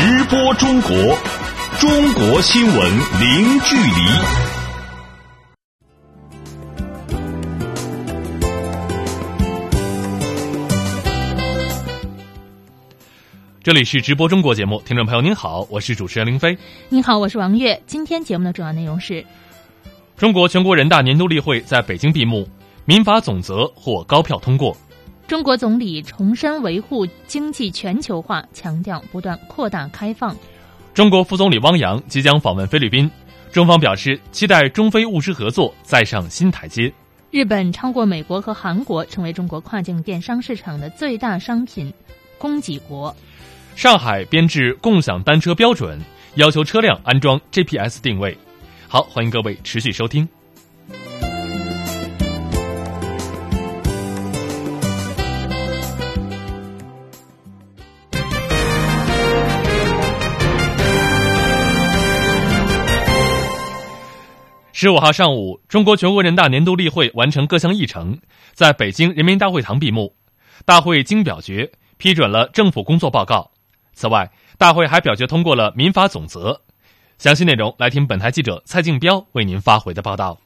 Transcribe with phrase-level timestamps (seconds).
[0.00, 0.90] 直播中国，
[1.80, 2.76] 中国新闻
[3.18, 3.90] 零距离。
[13.60, 16.56] 这里是直播中国节目，听众朋友您好，我是主持人林飞。
[16.88, 17.82] 您好，我是王悦。
[17.84, 19.26] 今天节目的主要内容是：
[20.16, 22.48] 中国全国人大年度例会在北京闭幕，
[22.84, 24.76] 民法总则获高票通过。
[25.28, 30.34] 中国总理重申维护经济全球化，强调不断扩大开放。
[30.94, 33.10] 中国副总理汪洋即将访问菲律宾，
[33.52, 36.90] 中方表示期待中非务实合作再上新台阶。
[37.30, 41.92] 日本超过美国和韩国，成为中国跨境电商市场的最大商品
[42.38, 43.14] 供给国。
[43.76, 46.00] 上海编制共享单车标准，
[46.36, 48.34] 要求车辆安装 GPS 定位。
[48.88, 50.26] 好，欢迎各位持续收听。
[64.80, 68.16] 十五号上午，中国全国人大年度例会完成各项议程，
[68.54, 70.14] 在北京人民大会堂闭幕。
[70.64, 73.50] 大会经表决批准了政府工作报告。
[73.92, 76.62] 此外，大会还表决通过了民法总则。
[77.18, 80.40] 详细内容来听本台记者蔡静彪为您发回的报道。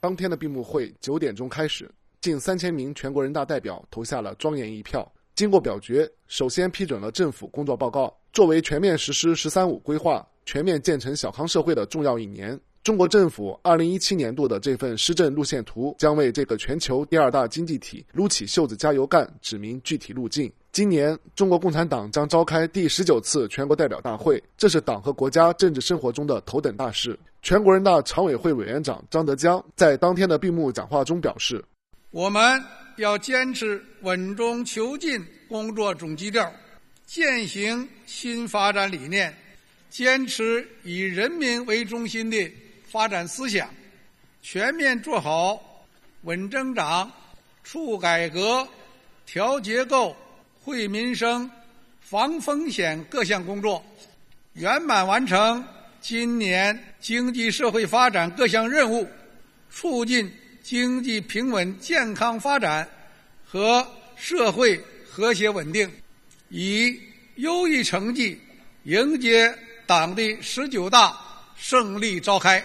[0.00, 1.90] 当天的闭幕会九点钟开始，
[2.22, 5.06] 近三千名全国人大代表投下了庄严一票。
[5.34, 8.16] 经过表决，首先批准了政府工作报告。
[8.32, 12.58] 作为全面实施“十三五”规划、全面建成小康社会的重要一年。
[12.86, 20.48] 中国政府二零一七年度的这份施政路线图将为这个全球第二大经济体撸起袖子加油干，指明具体路径。
[20.70, 27.18] 今年，中国共产党将召开第十九次全国代表大会，这是党和国家政治生活中的头等大事。
[27.42, 31.64] 全国人大常委会委员长张德江在当天的闭幕讲话中表示
[32.12, 32.62] ：“我们
[32.98, 36.48] 要坚持稳中求进工作总基调，
[37.04, 39.36] 践行新发展理念，
[39.90, 42.36] 坚持以人民为中心的。”
[42.96, 43.68] 发展思想，
[44.40, 45.84] 全面做好
[46.22, 47.12] 稳增长、
[47.62, 48.66] 促改革、
[49.26, 50.16] 调结构、
[50.62, 51.50] 惠民生、
[52.00, 53.84] 防风险各项工作，
[54.54, 55.62] 圆满完成
[56.00, 59.06] 今年经济社会发展各项任务，
[59.70, 62.88] 促进经济平稳健康发展
[63.44, 63.86] 和
[64.16, 65.86] 社会和谐稳定，
[66.48, 66.98] 以
[67.34, 68.40] 优异成绩
[68.84, 69.54] 迎接
[69.84, 71.14] 党的十九大
[71.58, 72.64] 胜利召开。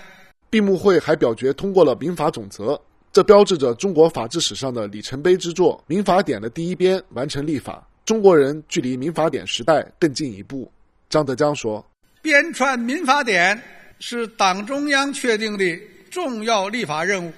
[0.51, 2.77] 闭幕会还表决通过了民法总则，
[3.13, 10.69] 这标志着中国法治史上的里程碑之作——民法典的第一编完成立法，中国人距离民法典时代更进一步。
[11.09, 11.83] 张德江说
[12.21, 13.57] ：“编纂民法典
[13.99, 15.79] 是党中央确定的
[16.09, 17.31] 重要立法任务，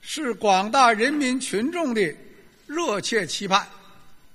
[0.00, 2.00] 是广大人民群众的
[2.66, 3.66] 热切期盼。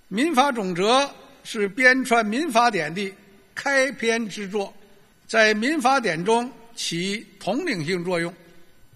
[0.09, 1.09] 民法总则
[1.43, 3.11] 是编纂民法典的
[3.55, 4.71] 开篇之作，
[5.25, 8.33] 在民法典中。”起统领性作用，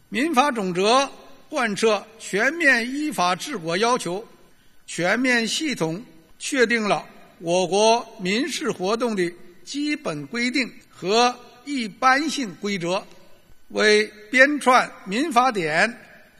[0.09, 1.09] 民法总则
[1.50, 4.25] 贯彻全面依法治国要求，
[4.88, 6.03] 全面系统
[6.40, 7.08] 确定了
[7.40, 9.31] 我国民事活动的
[9.63, 13.06] 基本规定和一般性规则，
[13.69, 15.92] 为编纂民法典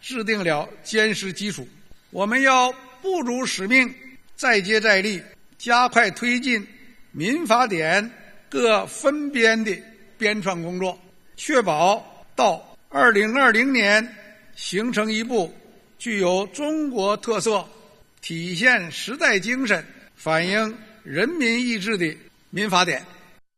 [0.02, 1.67] 制定了坚实基础。
[2.12, 2.72] 我们要
[3.02, 3.94] 不辱使命，
[4.35, 5.22] 再接再厉，
[5.57, 6.66] 加快推进
[7.12, 8.09] 民法典
[8.50, 9.75] 各分编的
[10.17, 10.97] 编纂工作。
[11.38, 12.03] 确保
[12.35, 14.07] 到二零二零年
[14.56, 15.51] 形成一部
[15.97, 17.63] 具有中国特色、
[18.22, 19.84] 体现时代精神、
[20.16, 22.18] 反映人民意志的
[22.50, 23.03] 民法典。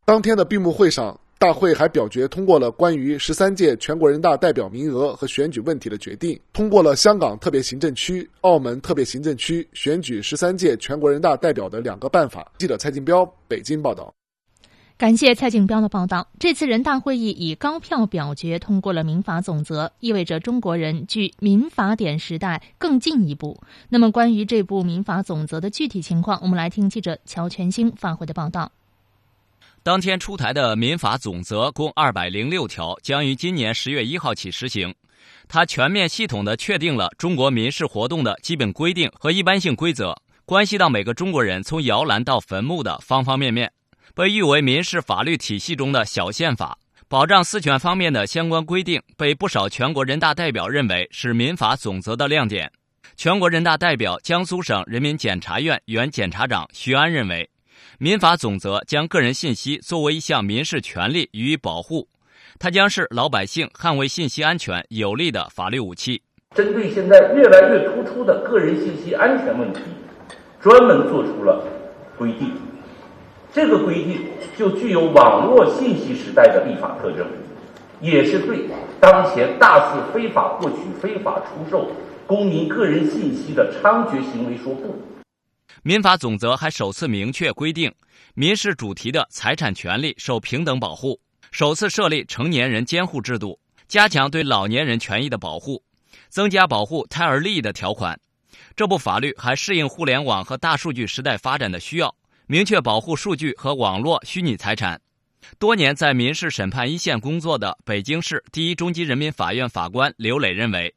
[0.05, 12.51] 当天的闭幕会上，大会还表决通过了关于十三届全国人大代表名额和选举问题的决定，通过了香港特别行政区、澳门特别行政区选举十三届全国人大代表的两个办法。
[12.57, 14.11] 记者蔡金彪北京报道。
[14.97, 16.27] 感谢蔡景彪的报道。
[16.39, 23.61] 这次人大会议以高票表决通过了民法总则，意味着中国人距民法典时代更进一步。
[23.89, 28.71] 那么，关于这部民法总则的具体情况，我们来听记者乔全兴发回的报道。
[29.83, 34.95] 当天出台的民法总则共二百零六条，将于今年十月一号起实行。
[35.47, 43.71] 它全面系统的确定了中国民事活动的基本规定和一般性规则，关系到每个中国人从摇篮到坟墓的方方面面。
[44.17, 46.75] 被誉为民事法律体系中的小宪法，
[47.07, 52.71] 保障私权方面的相关规定，被不少全国人大代表认为是民法总则的亮点。
[53.15, 57.47] 全国人大代表、江苏省人民检察院原检察长徐安认为，
[57.99, 62.07] 民法总则将个人信息作为一项民事权利予以保护，
[62.57, 66.19] 它将是老百姓捍卫信息安全有力的法律武器。
[66.55, 69.81] 针对现在越来越突出的个人信息安全问题，
[70.59, 71.63] 专门做出了
[72.17, 72.51] 规定。
[73.57, 74.23] 这个规定
[74.55, 77.25] 就具有网络信息时代的立法特征，
[77.99, 78.69] 也是对
[78.99, 81.89] 当前大肆非法获取、非法出售
[82.27, 84.95] 公民个人信息的猖獗行为说不。
[85.81, 87.91] 民法总则还首次明确规定，
[88.35, 91.19] 民事主题的财产权利受平等保护，
[91.49, 95.81] 首次设立成年人监护制度，加强对老年人权益的保护，
[96.29, 98.19] 增加保护胎儿利益的条款。
[98.75, 102.13] 这部法律还适应互联网和大数据时代发展的需要，
[102.49, 105.01] 明确保护数据和网络虚拟财产。
[105.59, 110.93] 多年在民事审判一线工作的北京市第一中级人民法院法官刘磊认为。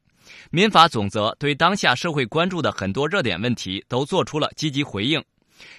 [0.49, 5.21] 民法总则对当下社会关注的很多热点问题都做出了积极回应，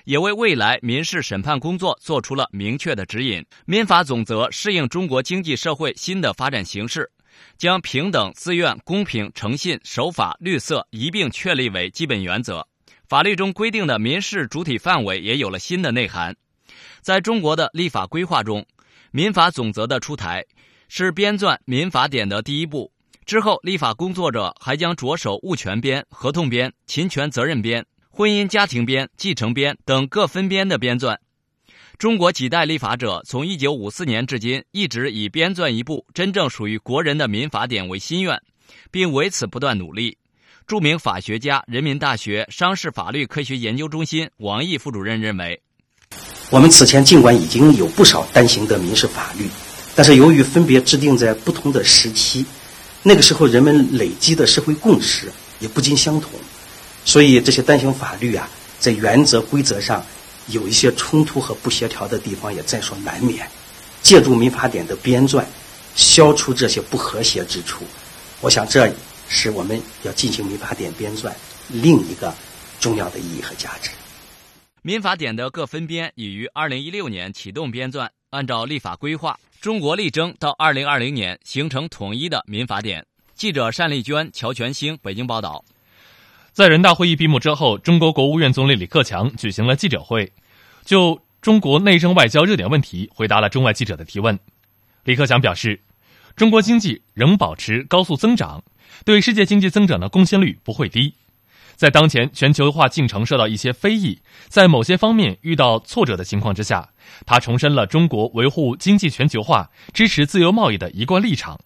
[0.05, 3.43] 也为未来民事审判工作做出了明确的指引。
[3.65, 7.11] 民法总则适应中国经济社会新的发展形势，
[7.57, 12.67] 将平等、自愿、公平、诚信、守法、绿色一并确立为基本原则。
[13.13, 16.35] 法律中规定的民事主体范围也有了新的内涵。
[17.03, 18.65] 在中国的立法规划中，
[19.11, 20.43] 民法总则的出台
[20.89, 22.91] 是编纂民法典的第一步。
[23.27, 31.15] 之后，立法工作者还将着手物权编、合同编、侵权责任编、婚姻家庭编、继承编等各分编的编纂。
[31.99, 38.41] 中国几代立法者从1954年至今，一直以编纂一部真正属于国人的民法典为心愿，
[38.91, 40.17] 并为此不断努力。
[40.67, 45.61] 著名法学家、人民大学商事法律科学研究中心王毅副主任认为，
[46.51, 49.49] 我们此前尽管已经有不少单行的民事法律，
[49.95, 52.45] 但是由于分别制定在不同的时期。
[53.03, 56.31] 那个时候，人们累积的社会共识也不尽相同，
[57.05, 58.49] 所以这些单行法律啊，
[58.79, 60.05] 在原则规则上
[60.47, 63.49] 有一些冲突和不协调的地方也在所难免。
[64.03, 65.45] 借助民法典的编纂，
[65.97, 67.85] 消除这些不和谐之处，
[68.41, 68.87] 我想这
[69.35, 71.33] 是我们要进行民法典编纂
[71.71, 72.33] 另一个
[72.79, 73.91] 重要的意义和价值。
[74.83, 79.39] 民法典的各分编已于二零一六年启动编纂，按照立法规划。
[79.59, 83.07] 中国力争到二零二零年形成统一的民法典。
[83.35, 85.65] 记者单丽娟、乔全兴北京报道。
[86.53, 90.31] 在人大会议闭幕之后，中国国务院总理李克强举行了记者会，
[90.85, 94.39] 就中国内政外交热点问题回答了中外记者的提问。
[95.05, 95.81] 李克强表示，
[96.37, 98.63] 中国经济仍保持高速增长，
[99.05, 101.15] 对世界经济增长的贡献率不会低。
[101.75, 106.91] 在当前全球化进程受到一些非议，在某些方面遇到挫折的情况之下，
[107.27, 111.59] 他重申了中国维护经济全球化、支持自由贸易的一贯立场。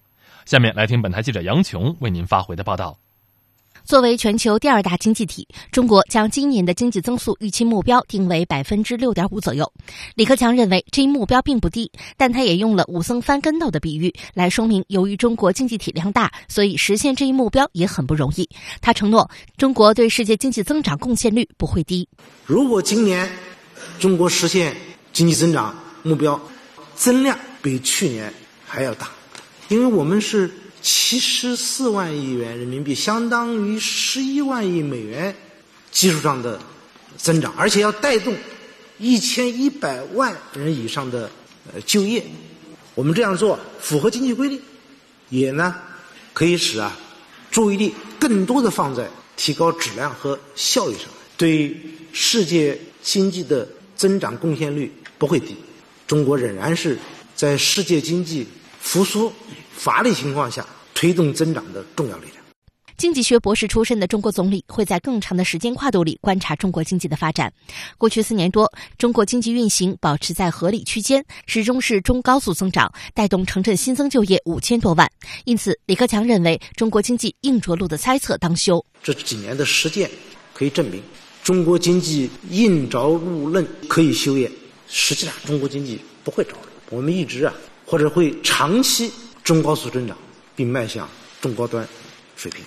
[0.44, 2.98] 下面来听本台记者杨琼为您发回的报道。
[3.86, 9.72] 作为全球第二大经济体，中国将今年的经济增速预期目标定为百分之六点五左右。
[10.16, 18.48] 李克强认为这一目标并不低，但他也用了武僧翻跟斗的比喻来说明，由于中国经济体量大，所以实现这一目标也很不容易。
[18.80, 22.08] 他承诺，中国对世界经济增长贡献率不会低。
[22.44, 23.30] 如果今年
[24.00, 24.74] 中国实现
[25.12, 25.72] 经济增长
[26.02, 26.40] 目标，
[26.96, 28.34] 增量比去年
[28.66, 29.08] 还要大，
[29.68, 30.50] 因为我们是。
[30.82, 35.34] 七十四万亿元人民币，相当于十一万亿美元
[35.90, 36.60] 基础上的
[37.16, 38.34] 增长，而且要带动
[38.98, 41.30] 一千一百万人以上的
[41.72, 42.24] 呃就业。
[42.94, 44.60] 我们这样做符合经济规律，
[45.28, 45.74] 也呢
[46.32, 46.96] 可以使啊
[47.50, 51.04] 注意力更多的放在提高质量和效益上，
[51.36, 51.76] 对
[52.12, 55.56] 世界经济的增长贡献率不会低。
[56.06, 56.96] 中国仍然是
[57.34, 58.46] 在世界经济
[58.86, 59.32] 复苏
[59.76, 60.64] 乏力情况下。
[60.98, 62.36] 推动增长的重要力量。
[62.96, 67.52] 经济学博士出身的中国总理会在更长的时间跨度里观察中国经济的发展。
[67.98, 75.06] 过去四年多，中国经济运行保持在合理区间，始终是中高速增长，带动城镇新增就业五千多万。
[75.44, 78.82] 因此，李克强认为中国经济硬着陆的猜测当休。
[79.02, 80.10] 这几年的实践
[80.54, 81.02] 可以证明，
[81.42, 84.50] 中国经济硬着陆论可以休业。
[84.88, 87.52] 实际上，中国经济不会着陆，我们一直啊，
[87.86, 89.10] 或者会长期
[89.42, 90.14] 中高速增长。
[90.56, 91.06] 并迈向
[91.38, 91.86] 中高端
[92.34, 92.64] 水平。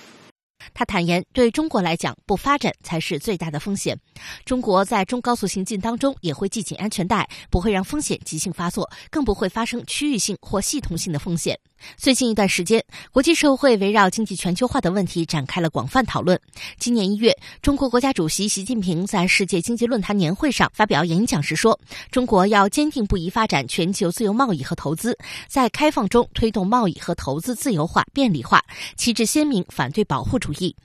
[0.75, 3.99] 他坦言，对中国来讲，不发展才是最大的风险。
[4.45, 11.59] 中国在中高速行进当中也会系紧安全带，不会让风险急性发作，更不会发生区域性或系统性的风险。
[11.98, 16.39] 最近一段时间，国际社会围绕经济全球化的问题展开了广泛讨论。
[16.77, 21.79] 今年一月，中国国家主席习近平在世界经济论坛年会上发表演讲时说
[22.12, 25.17] ：“中国要坚定不移发展全球自由贸易和投资，
[25.48, 28.63] 在开放中推动贸易和投资自由化便利化，
[28.95, 30.75] 旗帜鲜明反对保护主义。”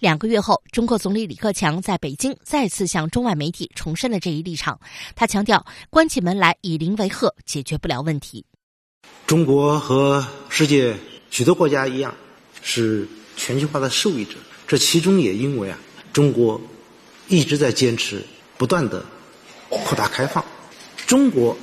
[0.00, 4.78] 两个月后，中国总理李克强在北京再次向中外媒体重申了这一立场。
[5.16, 8.44] 他强调：“关起门来以邻为壑，解决不了问题。”
[9.32, 10.94] 中国和世界
[11.30, 12.14] 许多国家一样，
[12.62, 14.32] 是全球化的受益者。
[14.68, 15.78] 这其中也因为啊，
[16.12, 16.60] 中国
[17.28, 18.22] 一直在坚持
[18.58, 19.02] 不断的
[19.70, 20.44] 扩大开放。
[21.06, 21.56] 中国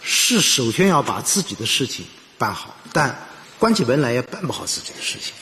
[0.00, 2.06] 是首先要把自己的事情
[2.38, 3.28] 办好，但
[3.58, 5.34] 关起门来也办不好自己的事情，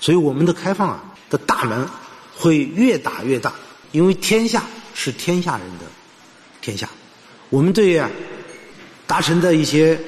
[0.00, 1.86] 所以我们的开放啊的大门
[2.34, 3.52] 会越打越大，
[3.92, 5.84] 因为天下是天下人的
[6.62, 6.88] 天下，
[7.50, 8.10] 我们对啊
[9.06, 10.00] 达成的一些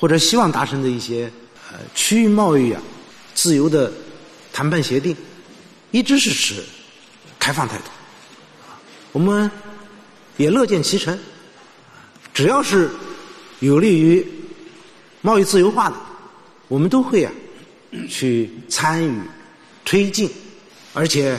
[0.00, 1.30] 或者希望达成的一些
[1.70, 2.80] 呃区域贸易啊
[3.34, 3.92] 自由的
[4.52, 5.14] 谈判协定，
[5.90, 6.64] 一直是持
[7.38, 7.84] 开放态度，
[9.12, 9.50] 我们
[10.38, 11.16] 也乐见其成，
[12.32, 12.90] 只要是
[13.58, 14.26] 有利于
[15.20, 15.96] 贸易自由化的。
[16.68, 17.32] 我们都会啊，
[18.08, 19.20] 去参与
[19.84, 20.30] 推进，
[20.94, 21.36] 而且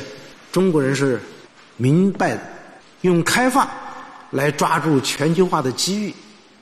[0.51, 1.20] 中国人是
[1.77, 2.41] 明白的，
[3.01, 3.65] 用开放
[4.32, 6.13] 来抓住全球化的机遇，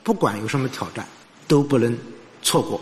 [0.04, 1.04] 不管有什么挑战，
[1.50, 1.98] 都不能
[2.42, 2.80] 错过。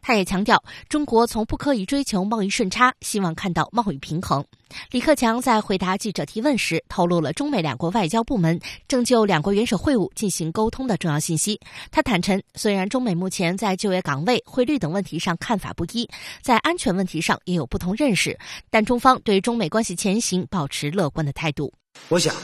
[0.00, 4.42] 他也强调，中国从不刻意追求贸易顺差，希望看到贸易平衡。
[4.90, 11.60] 李克强在回答记者提问时，透露了中美两国外交部门正就两国元首会晤进行沟通的重要信息。
[11.90, 16.08] 他坦陈，虽然中美目前在就业岗位、汇率等问题上看法不一，
[16.40, 18.36] 在安全问题上也有不同认识，
[18.70, 21.70] 但中方对中美关系前行保持乐观的态度。
[22.08, 22.34] 我想，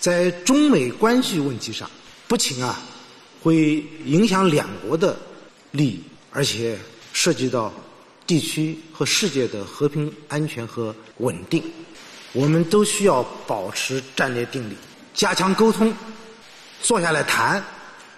[0.00, 1.88] 在中美关系问题上，
[2.26, 2.82] 不请啊
[3.44, 5.16] 会影响两国的
[5.70, 6.76] 利益，而且。
[7.16, 7.72] 涉及到
[8.26, 11.62] 地区和世界的和平、安全和稳定，
[12.32, 14.74] 我们都需要保持战略定力，
[15.14, 15.94] 加强沟通，
[16.82, 17.64] 坐下来谈，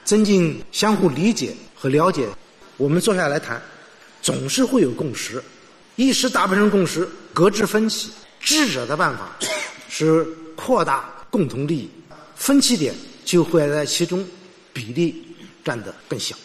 [0.03, 2.27] 增进相互理解和了解。
[2.79, 3.61] 我们坐下来谈，
[4.23, 5.45] 总是会有共识。
[5.97, 9.37] 一时达不成共识，搁置分歧，智者的办法
[9.91, 10.25] 是
[10.57, 11.91] 扩大共同利益，
[12.35, 12.95] 分歧点
[13.27, 14.27] 就会在其中
[14.77, 15.25] 比例
[15.65, 16.37] 占得更小。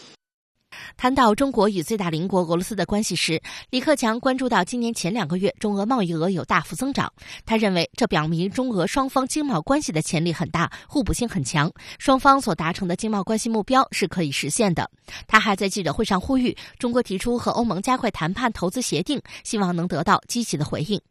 [0.95, 7.11] 谈到中国与最大邻国俄罗斯的关系时，李克强关注到今年前两个月中俄贸易额有大幅增长。
[7.45, 11.69] 他认为这表明中俄双方经贸关系的潜力很大，互补性很强，
[11.99, 14.89] 双方所达成的经贸关系目标是可以实现的。
[15.27, 21.01] 他还在记者会上呼吁中国提出和欧盟加快谈判投资协定，希望能得到积极的回应。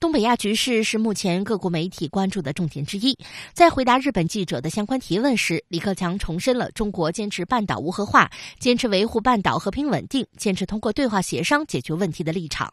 [0.00, 3.16] 东北亚局势是目前各国媒体关注的重点之一。
[3.52, 12.72] 在回答日本记者的相关提问时，李克强重申了中国坚持半岛无核化、坚持维护半岛和平稳定、坚持通过对话协商解决问题的立场。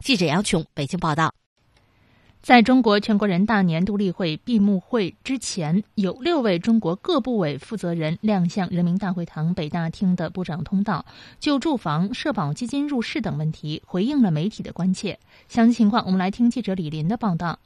[0.00, 1.43] 记者杨琼北京报道。
[2.44, 11.06] 在中国全国人大年度例会闭幕会之前，有六位中国各部委负责人亮相人民大会堂北大厅的部长通道，
[11.40, 15.18] 就住房、社保基金入市等问题回应了媒体的关切。
[15.48, 17.60] 详细情况，我们来听记者李林的报道。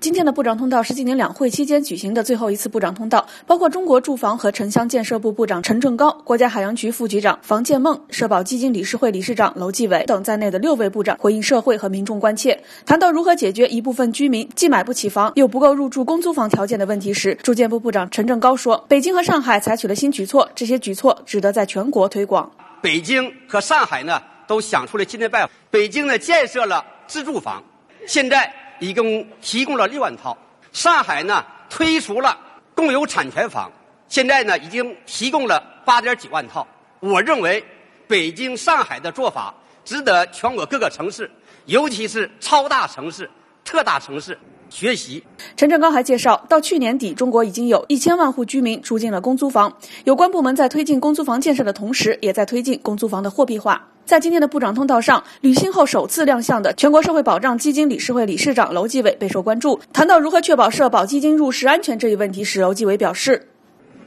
[0.00, 22.50] 今天的部长通道是今年两会期间举行的最后一次部长通道，包括中国住房和城乡建设部部长陈正高、国家海洋局副局长房建梦、社保基金理事会理事长楼继伟等在内的六位部长回应社会和民众关切，谈到如何解决一部分居民既买不起房又不够入住公租房条件的问题时，住建部部长陈正高说：“北京和上海采取了新举措，这些举措值得在全国推广。
[22.80, 27.62] 北京和上海呢都想出了新的办法，北京呢建设了自住房，
[28.06, 30.36] 现在。”一共提供了六万套，
[30.72, 32.36] 上海呢推出了
[32.74, 33.70] 共有产权房，
[34.08, 36.66] 现在呢已经提供了八点几万套。
[36.98, 37.64] 我认为，
[38.08, 41.30] 北京、上海的做法值得全国各个城市，
[41.66, 43.30] 尤其是超大城市、
[43.64, 44.36] 特大城市
[44.70, 45.22] 学习。
[45.56, 49.70] 陈正刚还介绍，到去年底，中国已经有一千万户居民住进了公租房。
[50.04, 53.86] 有关部门在推进公租房建设的同时，也在推进公租房的货币化。
[54.06, 59.78] 在今天的部长通道上，履新后首次亮相的全国社会保障基金理事会理事长楼继伟备受关注。
[59.92, 63.46] 谈到如何确保社保基金入市安全这一问题时，楼继伟表示：“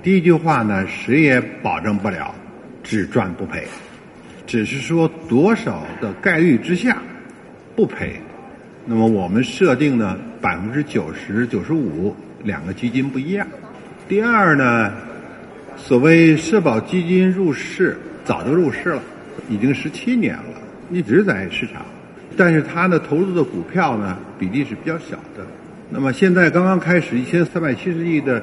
[0.03, 2.35] 第一句话呢，谁也保证不了
[2.83, 3.65] 只赚不赔，
[4.45, 7.01] 只是说多少的概率之下
[7.77, 8.19] 不赔。
[8.85, 13.47] 那么我们设定呢，百分之九十九十五，两个基金不一样。
[14.07, 14.91] 第二呢，
[15.77, 19.01] 所谓社保基金入市，早就入市了。”
[19.49, 20.61] 已经十七年了，
[20.91, 21.83] 一直在市场，
[22.37, 25.45] 但是它呢投入的股票呢比例是比较小的。
[25.89, 28.41] 那么现在刚刚开始一千三百七十亿的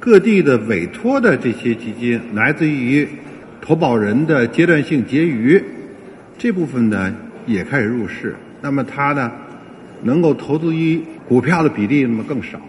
[0.00, 3.08] 各地的委托的这些基金，来自于
[3.60, 5.62] 投保人的阶段性结余，
[6.36, 7.14] 这部分呢
[7.46, 8.34] 也开始入市。
[8.60, 9.30] 那么它呢
[10.02, 12.60] 能够投资于股票的比例那么更少。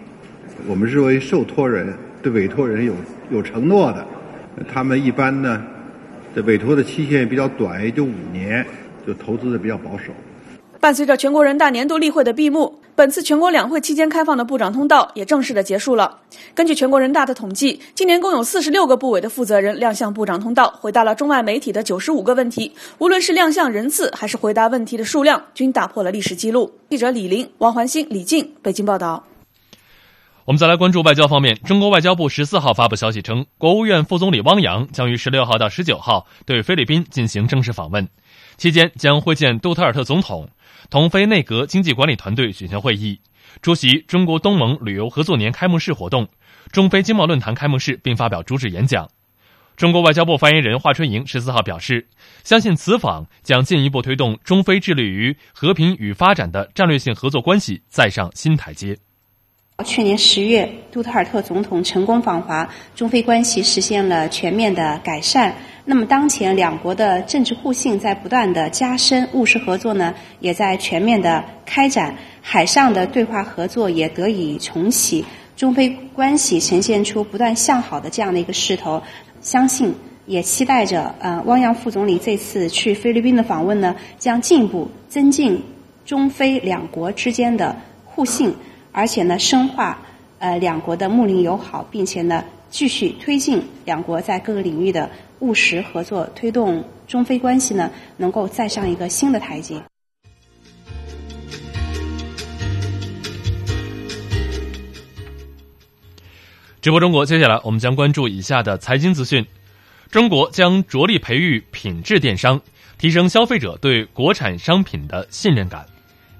[0.66, 1.92] 我们认为受托人
[2.22, 2.94] 对委托人有
[3.30, 4.06] 有承诺的，
[4.72, 5.62] 他们一般呢。
[6.34, 8.62] 这委托的期限比较短，也就五年，
[9.06, 10.12] 就投资的比较保守。
[10.78, 16.18] 伴随着全国人大年度例会的闭幕，本次全国两会期间开放的部长通道也正式的结束了。
[16.54, 22.72] 根据全国人大的统计，今年共有四十六个部委的负责人亮相部长通道，回答了中外媒体的九十五个问题。
[22.96, 26.72] 无论是亮相人次，还是回答问题的数量，均打破了历史记录。
[26.88, 29.24] 记者李林、王环星、李静，北京报道。
[30.46, 38.08] 我们再来关注外交方面，中国外交部十四号发布消息称，国务院副总理汪洋将于十六号到十九号对菲律宾进行正式访问，
[38.56, 40.48] 期间将会见杜特尔特总统，
[40.88, 43.20] 同非内阁经济管理团队举行会议，
[43.60, 46.28] 出席中国东盟旅游合作年开幕式活动、
[46.70, 49.08] 中非经贸论坛开幕式，并发表主旨演讲。
[49.76, 52.08] 中国外交部发言人华春莹十四号表示，
[52.44, 58.96] 相信此访将进一步推动中非致力于和平与发展的战略性合作关系再上新台阶。
[59.84, 65.54] 去年十月，杜特尔特总统成功访华，中非关系实现了全面的改善。
[65.84, 75.26] 那么，当前两国的政治互信在不断的加深，务实合作呢也在全面的开展，海上的对话合作也得以重启，
[75.58, 79.02] 中非关系呈现出不断向好的这样的一个势头。
[79.42, 85.62] 相信也期待着，呃，汪洋副总理这次去菲律宾的访问呢，将进一步增进
[86.06, 88.54] 中非两国之间的互信。
[88.96, 89.98] 而且呢，深化
[90.38, 95.10] 呃两国的睦邻友好，并且呢，继续推进两国在各个领域的
[95.40, 99.82] 务实合作，推动中非关系呢能够再上一个新的台阶。
[106.80, 109.44] 直播中国，接下来我们将关注以下的财经资讯：
[110.10, 112.62] 中国将着力培育品质电商，
[112.96, 115.84] 提升消费者对国产商品的信任感。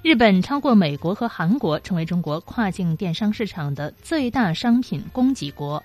[0.07, 5.83] 日本超过美国和韩国，成为中国跨境电商市场的最大商品供给国。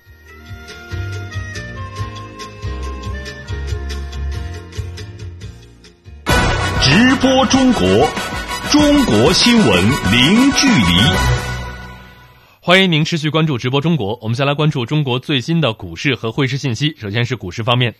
[6.81, 7.83] 直播中国，
[8.71, 10.85] 中国新闻零距离。
[12.61, 14.17] 欢迎您持续关注直播中国。
[14.23, 16.95] 我们先来关注中国最新的股市和汇市信息。
[16.97, 17.93] 首先是股市方面，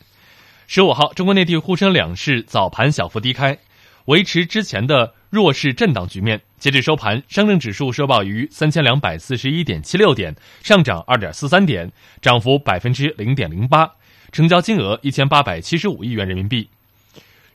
[0.69, 3.59] 十五号，中国内地沪深两市早盘小幅低开，
[4.07, 5.15] 维持之前的。
[5.33, 11.91] 弱势震荡局面，截至收盘，上证指数收报于三千两百四十一点七六点，上涨二点四三点，
[12.21, 13.91] 涨幅百分之零点零八，
[14.31, 16.69] 成交金额一千八百七十五亿元人民币。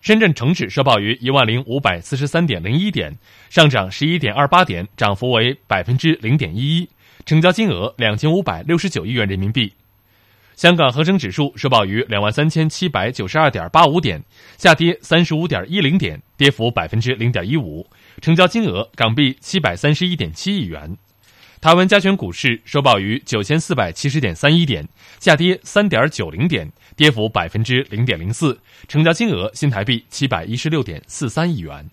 [0.01, 3.15] 深圳成指收报于一万零五百四十三点零一点，
[3.51, 6.89] 上涨十一点二八点，涨幅为百分之零点一一，
[7.27, 9.71] 成交金额两千五百六十九亿元人民币。
[10.57, 14.19] 香港恒生指数收报于两万三千七百九十二点八五点，
[14.57, 17.85] 下跌三十五点一零点，跌幅百分之零点一五，
[18.23, 20.97] 成交金额港币七百三十一点七亿元。
[21.61, 24.87] 台湾加权股市收报于九千四百七十点三一点，
[25.19, 31.87] 下跌三点九零点，跌幅百分之零点零四，成交金额新台币七百一十六点四三亿元。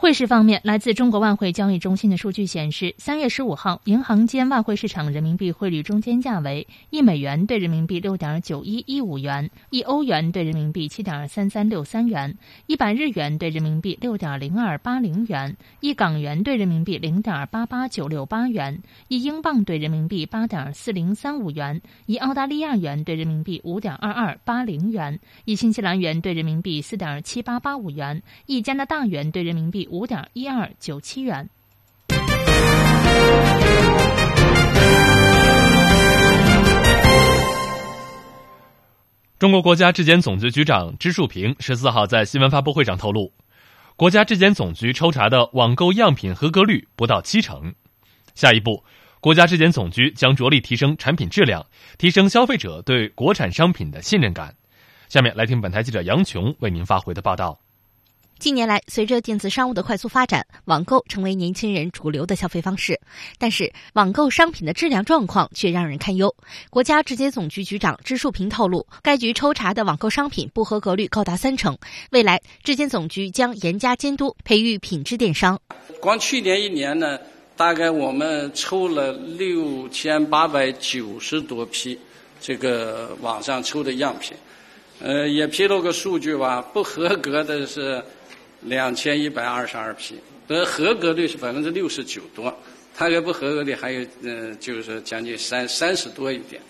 [0.00, 29.87] 汇市方面，来自中国外汇交易中心的数据显示，三月十五号，银行间外汇市场人民币汇率中间价为一美元兑人民币六点九一一五元，一欧元兑人民币七点三三六三元，一百日元兑人民币六点零二八零元，一港元兑人民币零点八八九六八元，一英镑兑人民币八点四零三五元，一澳大利亚元兑人民币五点二二八零元，一新西兰元兑人民币四点七八八五元，一加拿大元兑人民币。
[29.90, 31.48] 五点一二九七元。
[39.38, 43.32] 中国国家质检总局局长支树平十四号在新闻发布会上透露，
[43.94, 47.72] 国家质检总局抽查的网购样品合格率不到七成。
[48.34, 48.82] 下一步，
[49.20, 51.64] 国家质检总局将着力提升产品质量，
[51.98, 54.56] 提升消费者对国产商品的信任感。
[55.08, 57.60] 下面来听本台记者杨琼为您发回的报道。
[58.38, 63.00] 近年来，随着电子商务的快速发展，网购成为年轻人主流的消费方式。
[63.36, 66.32] 但是，网购商品的质量状况却让人堪忧。
[66.70, 71.76] 国家质检总局局长支树平透露，该局抽查的网购商品不合格率高达三成。
[72.12, 75.58] 未来，质检总局将严加监督，培育品质电商。
[76.00, 77.18] 光去年一年呢，
[77.56, 81.98] 大概我们抽了六千八百九十多批
[82.40, 84.36] 这个网上抽的样品，
[85.00, 88.00] 呃，也披露个数据吧，不合格的是。
[88.62, 90.16] 两千一百二十二批，
[90.48, 92.52] 呃，合格率是百分之六十九多，
[92.96, 96.60] 它这不合格率还有，嗯，就是将近三三十多一点，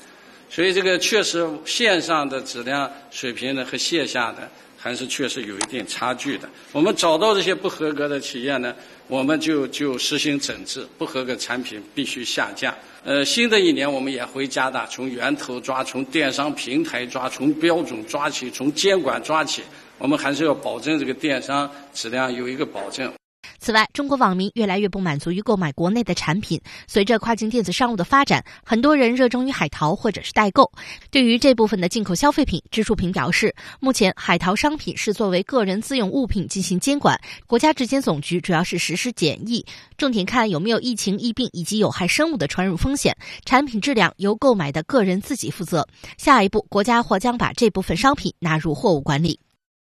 [0.51, 6.48] 所以这个确实线上的质量水平呢和线下的还是确实有一定差距的。
[6.72, 8.74] 我们找到这些不合格的企业呢，
[9.07, 12.77] 我们就就实行整治，不合格产品必须下架。
[13.05, 19.62] 呃，新的一年我们也会加大从源头抓，从电商平台抓，从标准抓起，从监管抓起。
[19.99, 23.13] 我们还是要保证这个电商质量有一个保证。
[23.61, 26.61] 此外，中国网民越来越不满足于购买国内的产品。
[26.87, 30.71] 随着跨境电子商务的发展，很多人热衷于海淘或者是代购。
[31.11, 43.17] 对于这部分的进口消费品，支树平表示，目前海淘商品是作为个人自用物品进行监管，国家质检总局主要是实施检疫，重点看有没有疫情、疫病以及有害生物的传入风险。
[43.45, 45.87] 产品质量由购买的个人自己负责。
[46.17, 49.41] 下一步，国家或将把这部分商品纳入货物管理。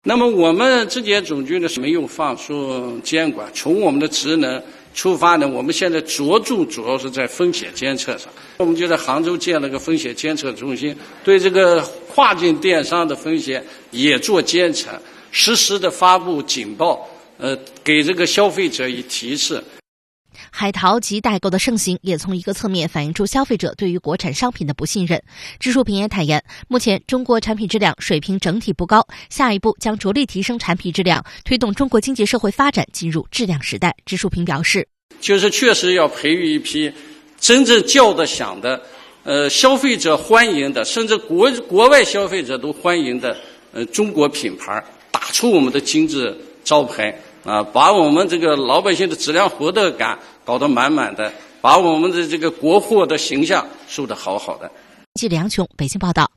[0.06, 4.62] 那么我们质检总局呢是没有放松监管，从我们的职能
[4.94, 8.28] 出发呢，我们现在着重主要是在风险监测上。
[8.58, 11.80] 我们就在杭州建了个风险监测中心，对这个
[12.14, 14.90] 跨境电商的风险也做监测，
[15.32, 19.64] 实时的发布警报，呃，给这个消费者以提示。
[20.56, 25.20] 海淘及代购的盛行，也从一个侧面反映出消费者对于国产商品的不信任。
[25.58, 33.92] 支树平也坦言，目前中国产品质量水平整体不高，下一步将着力提升产品质量，推动中国经济社会发展进入质量时代。
[34.06, 34.86] 支树平表示，
[35.20, 36.92] 就是确实要培育一批
[37.40, 38.80] 真正叫得响的，
[39.24, 43.36] 呃，消费者欢迎的，甚至国国外消费者都欢迎的，
[43.72, 47.12] 呃，中国品牌，打出我们的金字招牌。
[47.44, 54.70] 啊，把我们这个老百姓的质量获得感搞得满满的，把我们的这个国货的形象树得好好的。
[55.14, 56.30] 记梁琼，北京报道。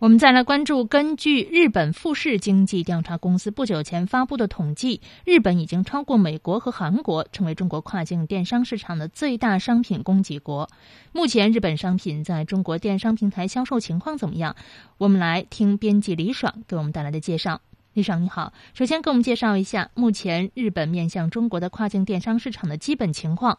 [0.00, 10.68] 我们再来关注，根据日本富士经济调查公司不久前发布的统计，日本已经超过美国和韩国，成为中国跨境电商市场的最大商品供给国。
[11.12, 14.54] 目前，日本商品在中国电商平台销售情况怎么样？
[14.98, 17.60] 我们来听编辑李爽给我们带来的介绍。
[17.98, 23.58] 李爽你好，首先给我们介绍一下目前日本面向中国的跨境电商市场的基本情况。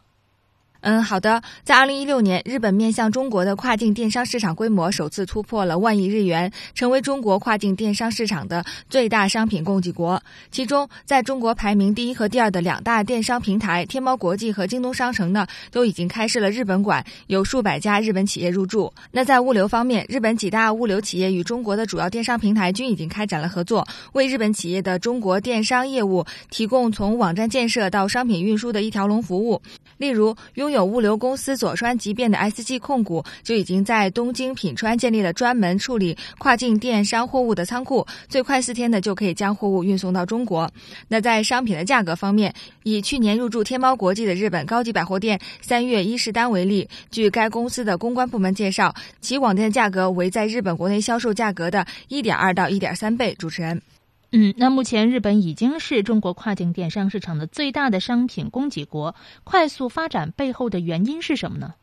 [0.82, 1.42] 嗯，好的。
[1.62, 10.22] 在二零一六年，日本面向中国的跨境电商市场规模首次突破了万亿日元，成为中国跨境电商市场的最大商品供给国。
[10.50, 18.90] 其中，在中国排名第一和第二的两大电商平台天猫国际和京东商城呢，都已经开设了日本馆，有数百家日本企业入驻。
[19.10, 29.60] 那在物流方面，日本几大物流企业与中国的主要电商平台均已经开展了合作，为日本企业的中国电商业务提供从网站建设到商品运输的一条龙服务。
[29.98, 40.70] 例如，拥拥有物流公司佐川急便的 SG 控股就已经在东京品川建立了专门处理跨境电商货物的仓库，最快四天呢就可以将货物运送到中国。
[41.08, 42.54] 那在商品的价格方面，
[42.84, 53.34] 以去年入驻天猫国际的日本高级百货店三月伊势丹为例，据该公司的公关部门介绍，其网店价格为在日本国内销售价格的一点二到一点三倍。
[53.36, 53.82] 主持人。
[54.32, 61.74] 嗯，那目前日本已经是中国跨境电商市场的最大的商品供给国，快速发展背后的原因是什么呢？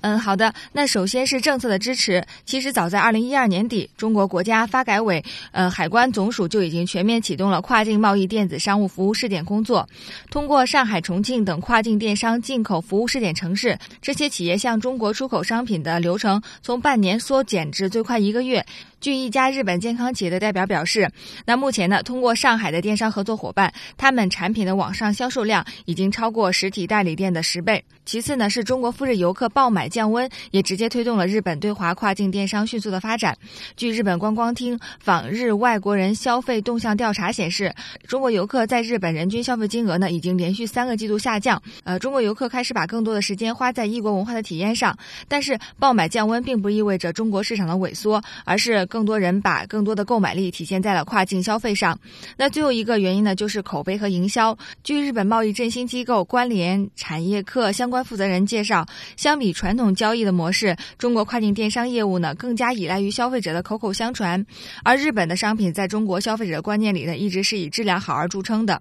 [0.00, 0.52] 嗯，好的。
[0.72, 2.26] 那首先是政策的支持。
[2.44, 9.88] 其实早在二零一二年底，中国国家发改委、呃海关总署就已经全面启动了跨境贸易电子商务服务试点工作。
[10.28, 18.66] 通过上海、重庆等跨境电商进口服务试点城市，这些企业向中国出口商品的流程从半年缩减至最快一个月。
[19.02, 21.10] 据一家日本健康企业的代表表示，
[21.44, 27.84] 那目前呢，通过上海的电商合作伙伴，他们产品的网上销售量已经超过实体代理店的十倍。
[28.04, 33.36] 其次呢，是中国赴日游客爆买降温，也直接推动了日本对华跨境电商迅速的发展。
[33.76, 37.74] 据日本观光厅访日外国人消费动向调查显示，
[38.06, 41.60] 中国游客在日本人均消费金额呢，已经连续三个季度下降。
[41.82, 44.96] 呃，中国游客开始把更多的时间花在异国文化的体验上。
[45.26, 48.86] 但是，爆买降温并不意味着中国市场的萎缩，而是。
[48.92, 51.98] 更多人把更多的购买力体现在了跨境消费上。
[52.36, 54.54] 那最后一个原因呢，就是口碑和营销。
[54.84, 58.84] 据日本贸易振兴机构关联产业课相关负责人介绍，
[59.16, 64.44] 相比传统交易的模式，中国跨境电商业务呢更加依赖于消费者的口口相传。
[64.84, 68.78] 而日本的商品在中国消费者观念里呢，一直是以质量好而著称的。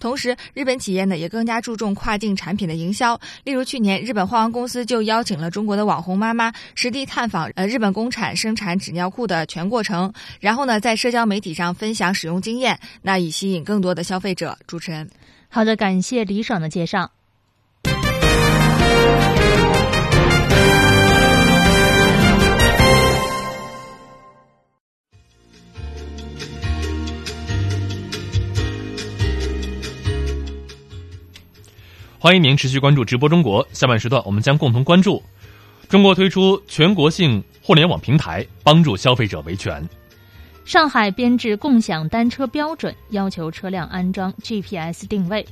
[0.00, 3.16] 同时，日本企业呢也更加注重跨境产品的营销。
[3.44, 9.46] 例如，去年日本花王公司就邀请了中国的网红妈妈实地探访呃日本工厂生产纸尿裤的。
[9.52, 14.56] 全过程，然后呢，在社交媒体上分享使用经验，那以吸引更多的消费者。
[14.66, 15.10] 主持人，
[15.50, 17.10] 好的，感谢李爽的介绍。
[32.18, 35.22] 欢迎您持续关注直播中国，下半时段我们将共同关注。
[35.92, 39.86] 中国推出全国性互联网平台，帮助消费者维权。
[40.64, 45.46] 上海编制共享单车标准，要求车辆安装 GPS 定位。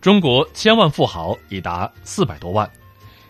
[0.00, 2.66] 中国千万富豪已达四百多万。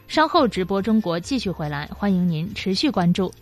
[0.06, 3.34] 稍后直播中国继续回来，欢迎您持续关注。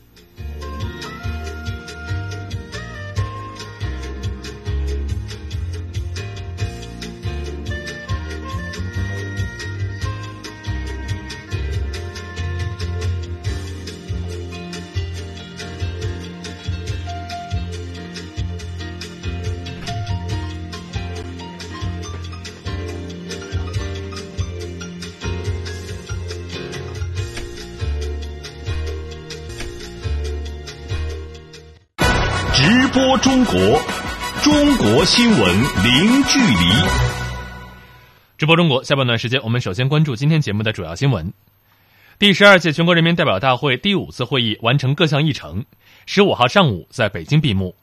[33.12, 33.54] 播中国，
[34.42, 35.40] 中国新闻
[35.84, 36.88] 零距离。
[38.38, 41.30] 直播中国下半段时间，我们首先关注今天节目的主要新闻。
[42.18, 45.66] 第十二届全国人民代表大会第五次会议完成各项议程，
[46.06, 47.74] 十五号上午在北京闭幕。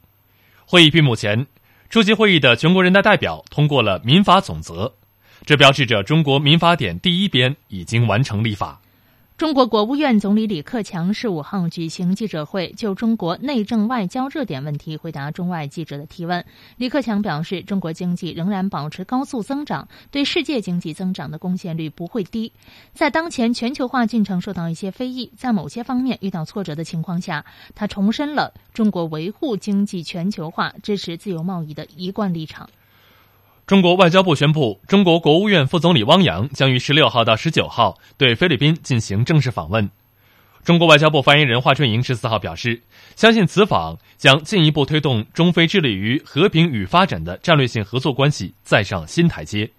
[0.66, 1.46] 会议闭幕前，
[1.92, 4.96] 出席会议的全国人大代表通过了民法总则，
[5.46, 8.82] 这标志着中国民法典第一编已经完成立法。
[9.40, 16.44] 中国国务院总理李克强十五号举行记者会，就中国内政外交热点问题回答中外记者的提问。
[16.76, 22.52] 李克强表示，中国经济仍然保持高速增长，对世界经济增长的贡献率不会低。
[22.94, 32.70] 在当前全球化进程受到一些非议，在某些方面遇到挫折的情况下，他重申了中国维护经济全球化、支持自由贸易的一贯立场。
[33.70, 39.88] 中国外交部宣布，中国国务院副总理汪洋将于十六号到十九号对菲律宾进行正式访问。
[40.64, 42.82] 中国外交部发言人华春莹十四号表示，
[43.16, 49.70] 相信此访将进一步推动中非致力于和平与发展的战略性合作关系再上新台阶。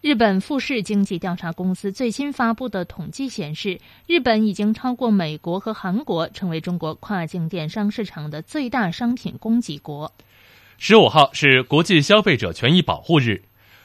[0.00, 10.10] 日本富士经济调查公司最新发布的统计显示，日本已经超过美国和韩国，成为中国跨境电商市场的最大商品供给国。
[10.78, 13.42] 十五号是国际消费者权益保护日，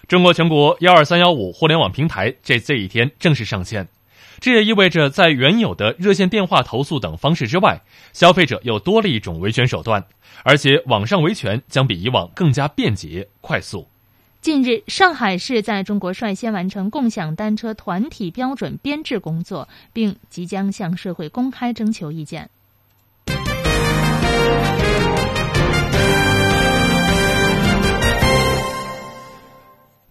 [0.07, 3.87] 中国全国幺二三幺五互联网平台这这一天正式上线。
[4.39, 10.03] 这也意味着，在原有的热线电话投诉等方式之外，消费者又多了一种维权手段，
[10.43, 13.87] 而且网上维权将比以往更加便捷快速。
[14.41, 22.49] 近日，上海市在中国率先完成共享单车团体标准编制工作，并即将向社会公开征求意见。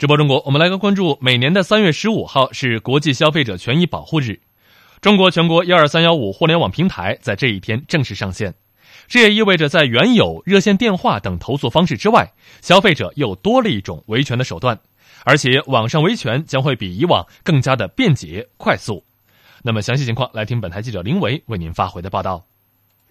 [0.01, 1.19] 直播中国，我们来个关注。
[1.21, 4.41] 每年的三月十五号是国际消费者权益保护日，
[5.03, 8.55] 中国全国幺二三幺五互联网平台在这一天正式上线。
[9.09, 12.33] 这也意味着，在原有热线电话等投诉方式之外，
[12.63, 14.81] 消费者又多了一种维权的手段，
[15.27, 19.05] 而且网上维权将会比以往更加的便捷快速。
[19.63, 22.47] 那么，详细情况来听本台记者林维为您发回的报道。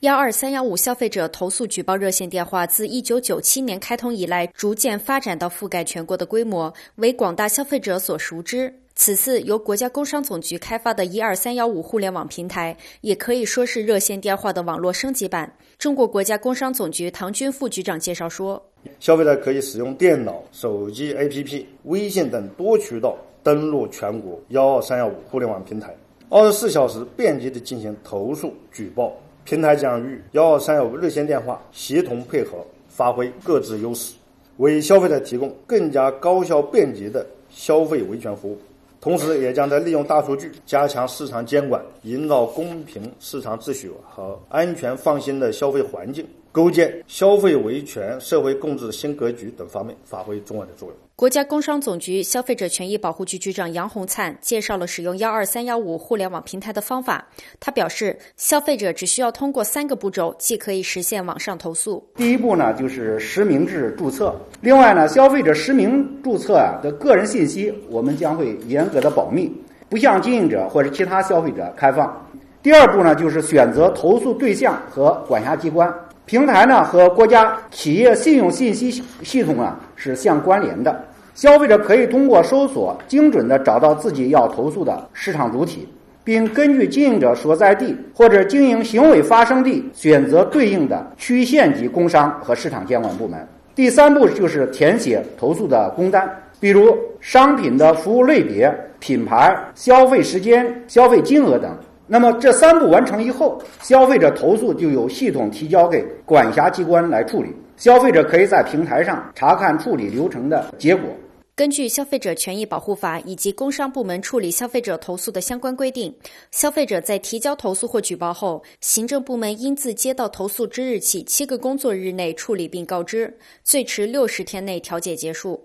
[0.02, 8.74] 幺二三幺五消费者投诉举报热线电话自一九九七年开通以来，逐渐发展到覆盖全国的规模，为广大消费者所熟知。
[8.96, 15.54] 此次由国家工商总局开发的一二三幺五互联网平台，也可以说是热线电话的网络升级版。
[15.78, 18.66] 中国国家工商总局唐军副局长介绍说
[19.02, 25.94] ：“消费者可以使用电脑、手机 APP、微信等多渠道登录全国幺二三幺五互联网平台，
[26.30, 29.12] 二十四小时便捷地进行投诉举报。”
[29.50, 34.14] 平台将与幺二三幺五热线电话协同配合，发挥各自优势，
[34.58, 38.60] 为消费者提供更加高效便捷的消费维权服务。
[39.02, 50.98] 同时，也将在利用大数据加强市场监管，营造公平市场秩序和安全放心的消费环境，构建消费维权社会共治新格局等方面发挥重要的作用。
[51.16, 57.28] 国家工商总局消费者权益保护局局长杨红灿介绍了使用幺二三幺五互联网平台的方法。
[57.60, 62.02] 他表示，消费者只需要通过三个步骤，既可以实现网上投诉。
[62.16, 64.34] 第一步呢，就是实名制注册。
[64.62, 69.52] 另外呢，消费者实名注册啊的个人信息，我们将会严格的保密，
[69.90, 72.26] 不向经营者或者其他消费者开放。
[72.64, 75.94] 第二步呢，就是选择投诉对象和管辖机关。
[76.30, 81.04] 平台呢和国家企业信用信息系统啊是相关联的。
[81.34, 85.90] 消费者可以通过搜索，精准的找到自己要投诉的市场主体，
[86.24, 93.40] 并根据经营者所在地或者经营行为发生地选择对应的区县级工商和市场监管部门。
[93.74, 101.76] 第三步就是填写投诉的工单，比如商品的服务类别、品牌、消费时间、消费金额等。
[102.12, 111.08] 那么这三步完成以后，消费者投诉就由系统提交给管辖机关来处理，消费者可以在平台上查看处理流程的结果。
[111.56, 116.12] 根据《消费者权益保护法》以及工商部门处理消费者投诉的相关规定，
[116.52, 125.62] 消费者在提交投诉或举报后，行政部门应自接到投诉之日起七个工作日内处理并告知，最迟六十天内调解结束。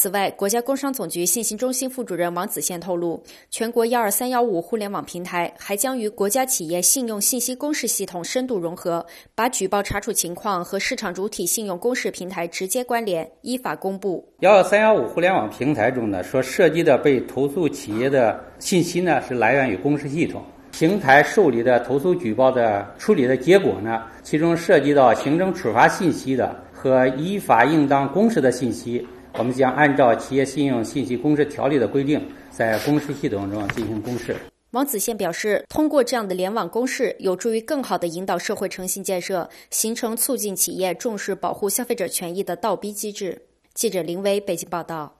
[0.00, 14.24] 此外，国家工商总局信息中心副主任王子宪透露，全国幺二三幺五互联网平台还将与国家企业信用信息公示系统深度融合，把举报查处情况和市场主体信用公示平台直接关联，依法公布。
[14.38, 20.40] 幺二三幺五互联网平台中呢，所涉及的被投诉企业的信息呢，是来源于公示系统。
[20.70, 29.04] 平台受理的投诉举报的处理的结果呢，其中涉及到行政处罚信息的和依法应当公示的信息。
[29.38, 32.20] 我们将按照《企业信用信息公示条例》的规定，
[32.50, 34.34] 在公示系统中进行公示。
[34.72, 43.40] 王子宪表示，通过这样的联网公示，有助于更好地引导社会诚信建设，形成促进企业重视保护消费者权益的倒逼机制。
[43.74, 45.17] 记者林威北京报道。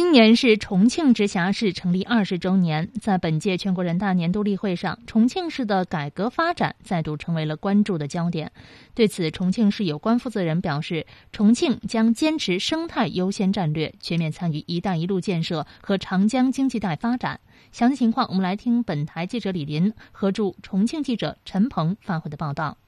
[0.00, 8.50] 今年是重庆直辖市成立二十周年，在本届全国人大年度例会上，重庆市的改革发展再度成为了关注的焦点。
[8.94, 17.38] 对此，重庆市有关负责人表示，重庆将坚持生态优先战略，全面参与“一带一路”建设和长江经济带发展。
[17.70, 22.78] 详细情况，我们来听本台记者李林和驻重庆记者陈鹏发回的报道。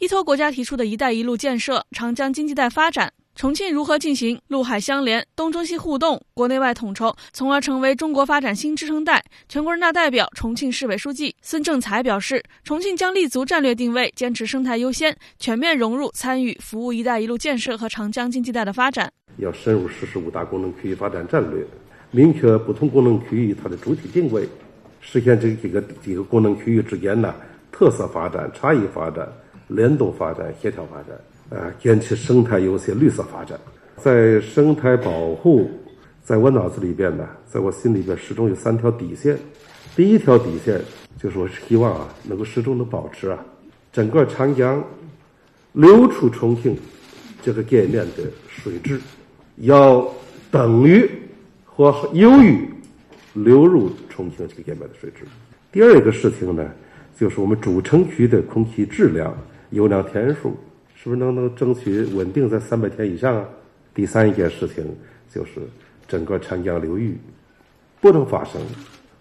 [0.00, 3.14] 依托国家提出的一带一路建设、长江经济带发展。
[3.38, 9.24] 重庆如何进行陆海相连、东中西互动、国内外统筹，从而成为中国发展新支撑带？
[9.48, 19.08] 全国人大代表、重庆市委书记孙政才表示，重庆将立足战略定位，坚持生态优先，全面融入参与服务“一带一路”建设和长江经济带的发展。
[19.36, 21.64] 要深入实施五大功能区域发展战略，
[22.10, 24.48] 明确不同功能区域它的主体定位，
[25.00, 27.32] 实现这几个几个功能区域之间的
[27.70, 29.32] 特色发展、差异发展、
[29.68, 31.16] 联动发展、协调发展。
[31.50, 33.58] 啊，坚持生态优先、绿色发展，
[33.96, 35.70] 在生态保护，
[36.22, 39.38] 在我脑子里边呢，在我心里边始终有三条底线。
[39.96, 40.80] 第一条底线
[41.16, 43.44] 就是我希望啊，能够始终的保持啊，
[43.92, 44.84] 整个长江
[45.72, 46.76] 流出重庆
[47.42, 49.00] 这个界面的水质
[49.56, 50.06] 要
[50.50, 51.08] 等于
[51.64, 52.68] 或优于
[53.32, 55.24] 流入重庆这个界面的水质。
[55.72, 56.70] 第二个事情呢，
[57.18, 59.34] 就是我们主城区的空气质量、
[59.70, 60.54] 优良天数。
[61.00, 63.48] 是不是能能争取稳定在三百天以上啊？
[63.94, 64.84] 第三一件事情
[65.32, 65.60] 就是
[66.08, 67.16] 整个长江流域
[68.00, 68.60] 不能发生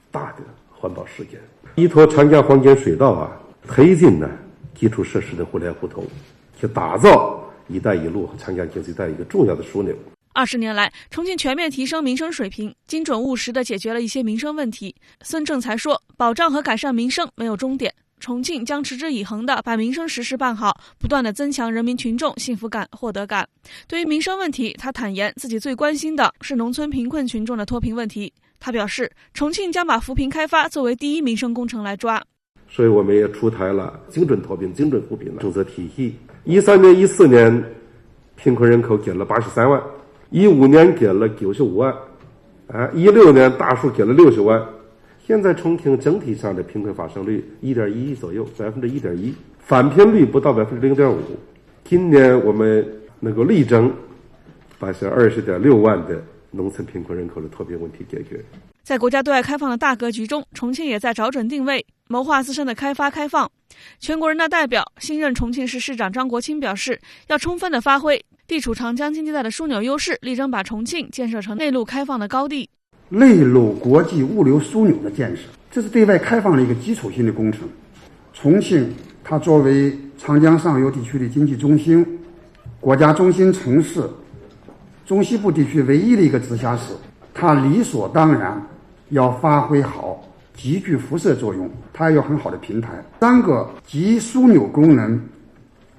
[0.09, 0.37] 大的
[0.71, 1.39] 环保事件。
[1.75, 4.27] 依托长江黄金水道啊，推进呢
[4.73, 6.03] 基础设施的互联互通，
[6.59, 9.95] 去打造“一带一路”和长江经济带一个重要的枢纽。
[10.33, 14.95] 二十年来，重庆全面提升民生水平，精准务实的解决了一些民生问题。
[15.21, 23.47] 孙政才说：“保障和改善民生没有终点。”重庆将持之以恒地把民生实事办好，不断地增强人民群众幸福感、获得感。
[23.87, 28.33] 对于民生问题，他坦言自己最关心的是农村贫困群众的脱贫问题。
[28.59, 32.21] 他表示，重庆将把扶贫开发作为第一民生工程来抓。
[32.69, 36.15] 所以，我们也出台了精准脱贫、精准扶贫的政策体系。
[36.43, 37.63] 一三年、一四年，
[38.35, 39.79] 贫困人口减了八十三万；
[40.31, 41.93] 一五年减了九十五万；
[42.67, 44.59] 啊，一六年大数减了六十万。
[45.27, 51.19] 现在重庆整体上的贫困发生率一点一左右，百分之一点一，返贫率不到百分之零点五。
[51.83, 52.87] 今年我们
[53.19, 53.93] 能够力争
[54.79, 58.41] 把这二十点六万的农村贫困人口的脱贫问题解决。
[58.83, 63.51] 在国家对外开放的大格局中，重庆也在找准定位，谋划自身的开发开放。
[63.99, 72.69] 全国人大代表、新任重庆市市长张国清表示，要充分的发挥地处长江经济带的枢纽优势，力争把重庆建设成内陆开放的高地。
[73.09, 77.61] 内陆国际物流枢纽的建设，这是对外开放的一个基础性的工程。
[78.33, 78.93] 重庆，
[79.23, 82.05] 它作为长江上游地区的经济中心、
[82.81, 84.01] 国家中心城市、
[85.05, 86.93] 中西部地区唯一的一个直辖市，
[87.33, 88.61] 它理所当然
[89.09, 90.21] 要发挥好
[90.53, 92.89] 集聚辐射作用，它要有很好的平台。
[93.21, 95.17] 三个集枢纽功能、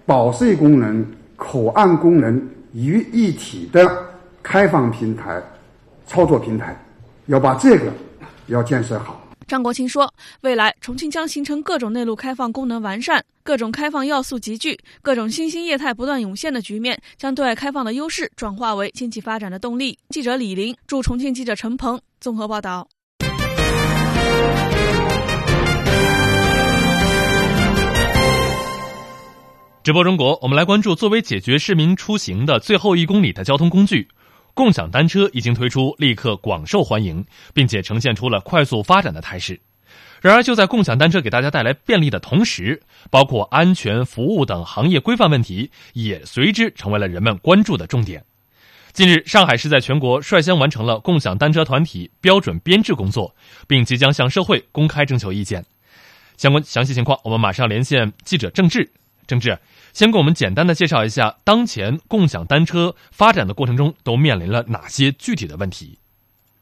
[0.05, 1.05] 保税功能、
[1.37, 2.41] 口岸功能
[2.75, 3.91] 于一体的
[4.43, 5.43] 开放平台、
[6.07, 6.77] 操作平台。
[7.29, 7.93] 要把这个
[8.49, 9.23] 要建设好。
[9.47, 10.13] 张国清说，
[10.43, 19.99] 未来重庆将形成各种内陆开放功能完善、各种开放要素集聚、各种新兴业态不断涌现的局面，将对外开放的优势转化为经济发展的动力。
[20.11, 22.89] 记者李林驻重庆记者陈鹏综合报道。
[29.83, 34.07] 直播中国，我们来关注作为解决市民出行的最后一公里的交通工具。
[34.59, 39.61] 共享单车已经推出，立刻广受欢迎，并且呈现出了快速发展的态势。
[40.21, 48.25] 然而，就在共享单车给大家带来便利的同时，包括安全、服务等行业规范问题也随之成为了人们关注的重点。
[48.93, 53.37] 近日，上海市在全国率先完成了共享单车团体标准编制工作，
[53.69, 55.65] 并即将向社会公开征求意见。
[56.37, 58.91] 相关详细情况，我们马上连线记者郑志。
[59.29, 59.57] 郑志。
[59.99, 65.99] 先给我们简单的介绍一下，当前共享单车发展的过程中都面临了哪些具体的问题？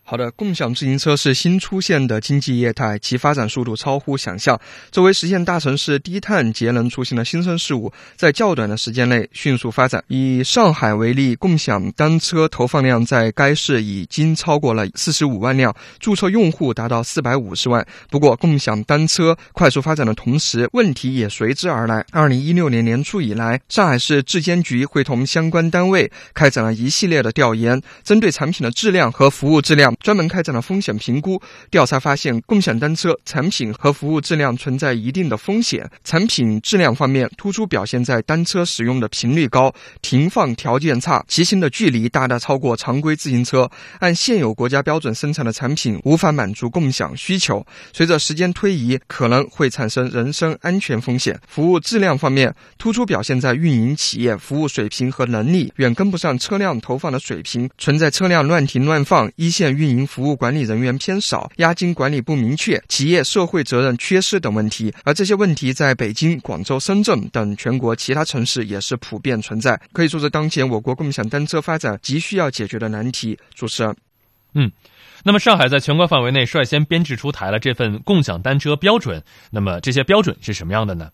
[0.08, 4.56] 好的，共享自行车是新出现的经济业态，其发展速度超乎想象。
[4.92, 10.00] 作为实现大城市低碳节能出行的新生事物，在较短的时间内迅速发展。
[10.06, 17.84] 以上海为例，共享单车投放量在该市已经超过了四十五万辆，注册用户达到四百五十万。
[18.08, 22.06] 不过，共享单车快速发展的同时，问题也随之而来。
[22.12, 29.95] 二零一六年年初以来，上海市质监局会同相关单位开展了一系列的调研，针对产品的质量和服务质量。
[30.00, 31.40] 专门开展了风险评估
[31.70, 35.88] 调查，发现共享单车产品和服务质量存在一定的风险。
[36.04, 43.70] 产品质量方面，突出表现在单车使用的频率高、停放条件差、骑行的距离大大超过常规自行车。
[44.00, 47.64] 按现有国家标准生产的产品无法满足共享需求。
[47.92, 51.38] 随着时间推移，可能会产生人身安全风险。
[51.48, 59.85] 服务质量方面，突出表现在运营企业服务水平和能力远跟不上车辆投放的水平，存在车辆乱停乱放、一线运。
[59.86, 73.38] 运营服务管理人员偏少、押金管理不明确、企业社会责任缺失等问题，而这些问题在北京、广州、深圳等全国其他城市也是普遍存在，可以说是当前我国共享单车发展急需要解决的难题。
[73.54, 73.94] 主持人，
[74.54, 74.72] 嗯，
[75.22, 81.10] 那么上海在全国范围内率先编制出台了这份共享单车标准，那么这些标准是什么样的呢？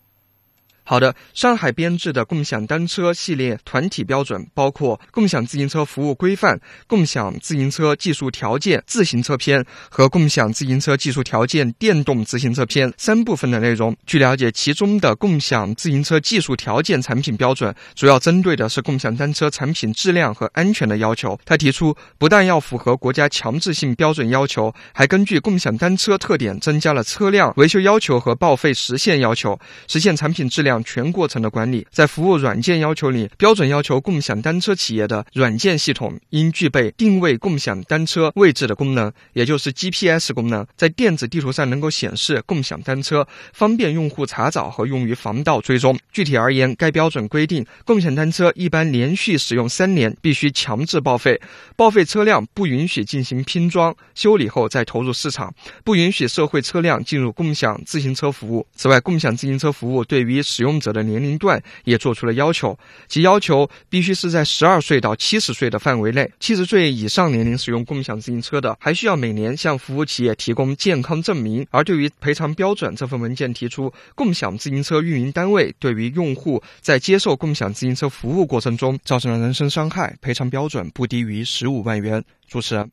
[0.85, 6.55] 好的，上海编制的共享单车系列团体标准包括《共享自行车服务规范》
[6.87, 13.95] 《共享自行车技术条件自行车篇》和《共享自行车技术条件电动自行车篇》三部分的内容。
[14.05, 21.39] 据了解，其中的共享自行车技术条件产品标准主要针对的是共享单车产品质量和安全的要求。
[21.45, 29.57] 他提出，不但要符合国家强制性标准要求，还根据共享单车特点增加了车辆维修要求和报废时限要求，
[29.87, 30.72] 实现产品质量。
[30.81, 45.99] 全过程的管理，在服务软件要求里，标准要求共享单车企业的软件系统应具备定位共享单车位置的功能，也就是 GPS 功能，在电子地图上能够显示共享单车，方便用户查找和用于防盗追踪。
[46.13, 51.41] 具体而言，该标准规定，共享单车一般连续使用三年必须强制报废，
[51.75, 55.53] 报废车辆不允许进行拼装修理后再投入市场，
[55.83, 58.65] 不允许社会车辆进入共享自行车服务。
[58.75, 71.67] 此外，共享自行车服务对于使使用者的年龄段也做出了要求，即要求必须是在十二岁到七十岁的范围内，七十岁以上年龄使用共享自行车的，还需要每年向服务企业提供健康证明。
[71.69, 82.23] 而对于赔偿标准，这份文件提出，共享自行车运营单位对于用户在接受共享自行车服务过程中造成了人身伤害，赔偿标准不低于十五万元。
[82.47, 82.89] 主持人，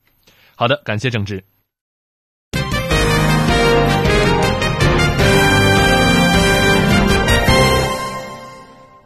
[0.57, 1.41] 好的，感谢郑智。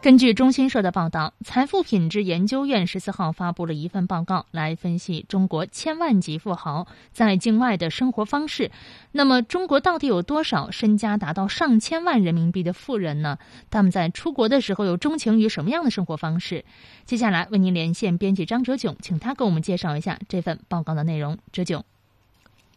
[0.06, 8.70] 根据中新社的报道，财富品质研究院十四号发布了一份报告，来分析中国千万级富豪在境外的生活方式。
[9.10, 13.38] 那么，中国到底有多少身家达到上千万人民币的富人呢？
[13.68, 16.64] 他们在出国的时候又钟情于什么样的生活方式？
[17.04, 21.36] 接下来为您连线编辑张哲炯，请他给我们介绍一下这份报告的内容。
[21.50, 21.82] 哲炯，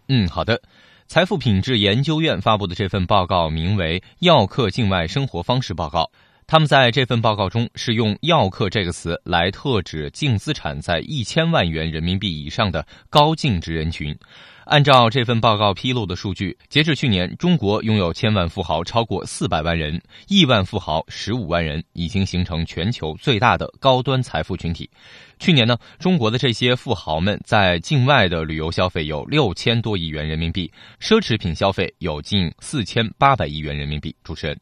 [0.07, 0.63] 嗯，好的。
[1.05, 6.05] 财富品质研究院发布的这份报告名为《要客境外生活方式报告》。
[6.51, 14.17] 他们在这份报告中是用“要客”这个词来特指净资产在一千万元人民币以上的高净值人群。
[14.65, 24.89] 按照这份报告披露的数据，截至去年，中国拥有千万富豪超过四百万人，亿万富豪十五万人，已经形成全球最大的高端财富群体。
[25.37, 34.15] 去年呢，中国的这些富豪们在境外的旅游消费有六千多亿元人民币，奢侈品消费有近四千八百亿元人民币。
[34.23, 34.59] 主持人。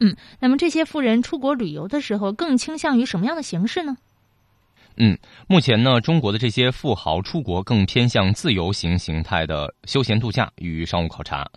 [0.00, 3.96] 嗯，那么这些富人出国旅游的时候，更倾向于什么样的形式呢？
[4.96, 11.48] 嗯，目前呢，中国的这些富豪出国更偏向自由行形态的休闲度假与商务考察。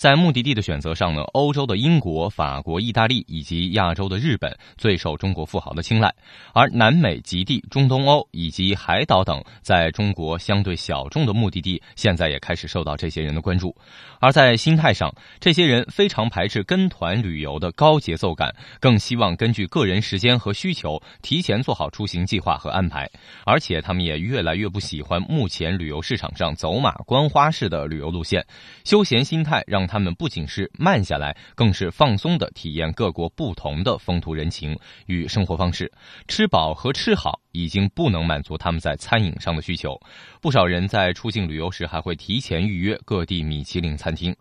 [0.00, 6.10] 在目的地的选择上呢，欧洲的英国、法国、意大利以及亚洲的日本最受中国富豪的青睐，
[6.54, 13.76] 而南美极地、中东欧以及海岛等在中国相对小众的目的地，现在也开始受到这些人的关注。
[14.20, 23.06] 而在心态上，这些人非常排斥跟团旅游的高节奏感，更希望根据个人时间和需求提前做好出行计划和安排。
[23.44, 28.42] 而且他们也越来越不喜欢目前旅游市场上走马观花式的旅游路线，
[28.82, 29.89] 休闲心态让。
[29.90, 35.90] 他们不仅是慢下来，更是放松的体验各国不同的风土人情与生活方式。
[36.28, 40.00] 吃饱和吃好已经不能满足他们在餐饮上的需求。
[40.40, 44.34] 不少人在出境旅游时还会提前预约各地米其林餐厅。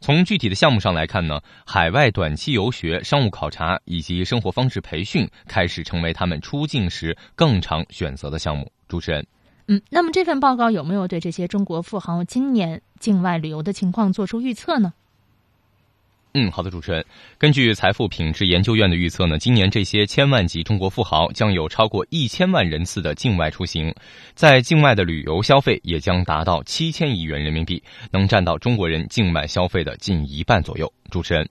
[0.00, 8.68] 从具体的项目上来看呢，海外短期游学、商务考察以及生活方式培训开始成为他们出境时更常选择的项目。
[8.88, 9.24] 主持人。
[9.68, 14.92] 嗯，那么这份报告有没有对这些中国富豪今年境外旅游的情况做出预测呢？
[16.34, 17.04] 嗯，好的，主持人。
[17.38, 23.92] 根据财富品质研究院的预测呢，今年这些千万级中国富豪将有超过一千万人次的境外出行，
[24.34, 30.92] 在境外的旅游消费也将达到七千亿元人民币，能占到中国人境外消费的近一半左右。
[31.10, 31.48] 主持人，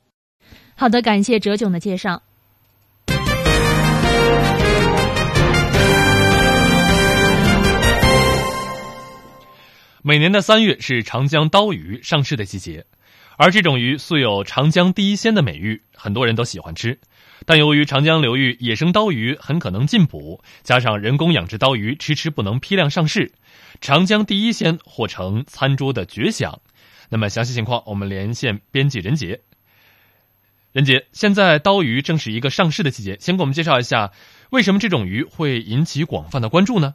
[0.75, 2.21] 好的，感谢哲炯的介绍。
[10.07, 12.85] 每年的三月是长江刀鱼上市的季节。
[13.37, 16.99] 而这种鱼素有“长江第一鲜”的美誉，很多人都喜欢吃。
[17.47, 23.31] 但由于长江流域野生刀鱼很可能禁捕，加上人工养殖刀鱼迟迟不能批量上市
[23.81, 26.61] ，“长江第一鲜”或成餐桌的绝响。
[27.09, 29.41] 那么详细情况，我们连线编辑任杰。
[30.71, 34.11] 任杰，现在刀鱼正是一个上市的季节，先给我们介绍一下，
[34.51, 36.93] 为什么这种鱼会引起广泛的关注呢？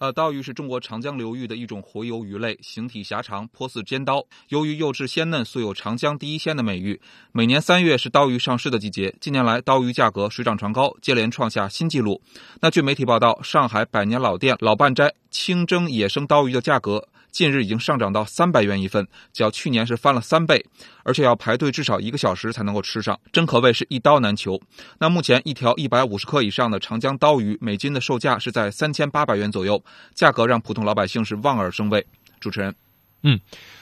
[0.00, 4.26] 呃，刀鱼是中国长江流域的一种洄游鱼类，形体狭长，颇似尖刀。
[4.48, 6.98] 由于肉质鲜嫩，素有“长江第一鲜”的美誉。
[7.32, 12.22] 每年三月是刀鱼上市的季节，近年来刀鱼价格水涨船高，接连创下新纪录。
[12.62, 17.06] 那据媒体报道，上海百年老店老半斋清蒸野生刀鱼的价格。
[17.30, 20.64] 近日已经上涨到三百元一份，较去年是翻了三倍，
[21.04, 24.60] 而且要排队至少一个小时才能够吃上，真可谓是一刀难求。
[24.98, 29.82] 那目前一条一百五十克以上的长江刀鱼，每斤的售价是在三千八百元左右，
[30.14, 32.06] 价格让普通老百姓是望而生畏。
[32.40, 32.74] 主持人，
[33.22, 33.38] 嗯，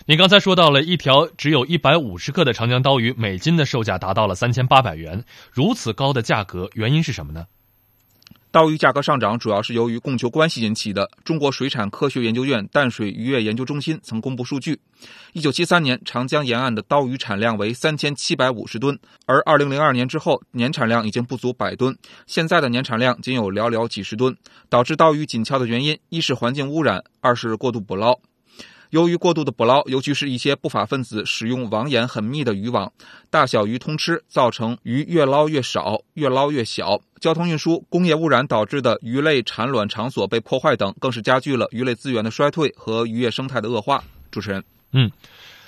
[0.06, 7.46] 你刚才说到了一条只有一百五十克的长江刀鱼，每斤的售价达到了三千八百元，如此高的价格，原因是什么呢？
[8.50, 11.10] 刀鱼价格上涨主要是由于供求关系引起的。
[11.22, 14.80] 中国水产科学研究院淡水渔业研究中心曾公布数据：，
[15.34, 21.94] 一九七三年长江沿岸的刀鱼产量为三千七百五十吨，而二零零二年之后年产量已经不足百吨，
[22.26, 24.34] 现在的年产量仅有寥寥几十吨。
[24.70, 28.18] 导致刀鱼紧俏的原因，一是环境污染，二是过度捕捞。
[28.90, 32.92] 由于过度的捕捞，尤其是一些不法分子使用网眼很密的渔网，
[33.30, 37.00] 大小鱼通吃，造成鱼越捞越少，越捞越小。
[37.20, 44.02] 交通运输、工业污染导致的鱼类产卵场所被破坏等，更是加剧了鱼类资源的衰退和渔业生态的恶化。
[44.30, 44.62] 主持人，
[44.92, 45.10] 嗯，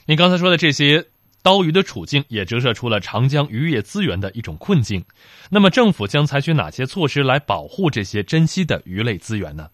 [0.06, 1.04] 您刚才说的这些
[1.42, 5.04] 刀鱼的处境，也折射出了长江渔业资源的一种困境。
[5.50, 9.68] 那么，政府将采取哪些措施来保护这些珍稀的鱼类资源呢？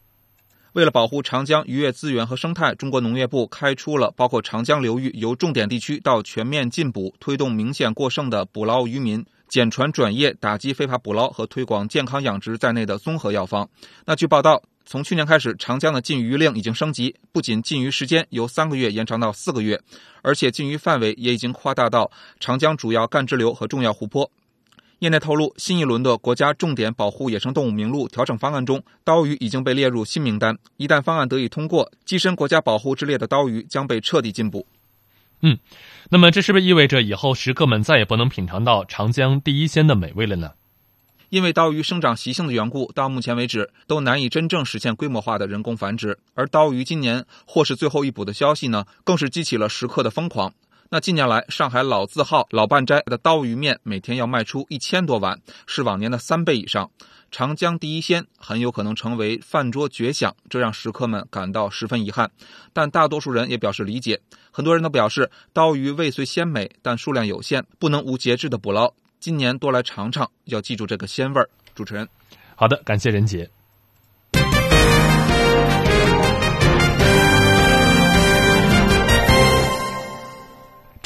[0.77, 13.67] 为了保护长江渔业资源和生态，中国农业部开出了包括长江流域由重点地区到全面禁捕、推动明显过剩的捕捞渔民减船转业、打击非法捕捞和推广健康养殖在内的综合药方。
[14.05, 19.81] 那据报道，从去年开始，长江的禁渔令已经升级，不仅禁渔时间由三个月延长到四个月，
[20.21, 24.31] 而且禁渔范围也已经扩大到长江主要干支流和重要湖泊。
[25.01, 30.57] 业内透露，新一轮的国家重点保护野生动物名录调整方案中，刀鱼已经被列入新名单。
[30.79, 34.67] 一旦方案得以通过，跻身国家保护之列的刀鱼将被彻底禁捕。
[35.43, 35.59] 嗯，
[36.09, 40.53] 那么这是不是意味着以后食客们再也不能品尝到长江第一鲜的美味了呢？
[41.29, 46.19] 因为刀鱼生长习性的缘故，到目前为止都难以真正实现规模化的人工繁殖。
[46.35, 50.55] 而刀鱼今年或是最后一捕的消息呢，更是激起了食客的疯狂。
[50.89, 56.89] 那近年来，上海老字号老半斋的刀鱼面每天要卖出一千多碗，是往年的三倍以上。
[57.33, 62.31] 长江第一鲜很有可能成为饭桌绝响，这让食客们感到十分遗憾。
[62.73, 64.21] 但大多数人也表示理解，
[64.53, 68.95] 很多人都表示，刀鱼味虽鲜美，但数量有限，不能无节制的捕捞。
[69.19, 71.51] 今年多来尝尝，要记住这个鲜味儿。
[71.75, 72.09] 主持人，
[72.55, 73.51] 好的，感谢任杰。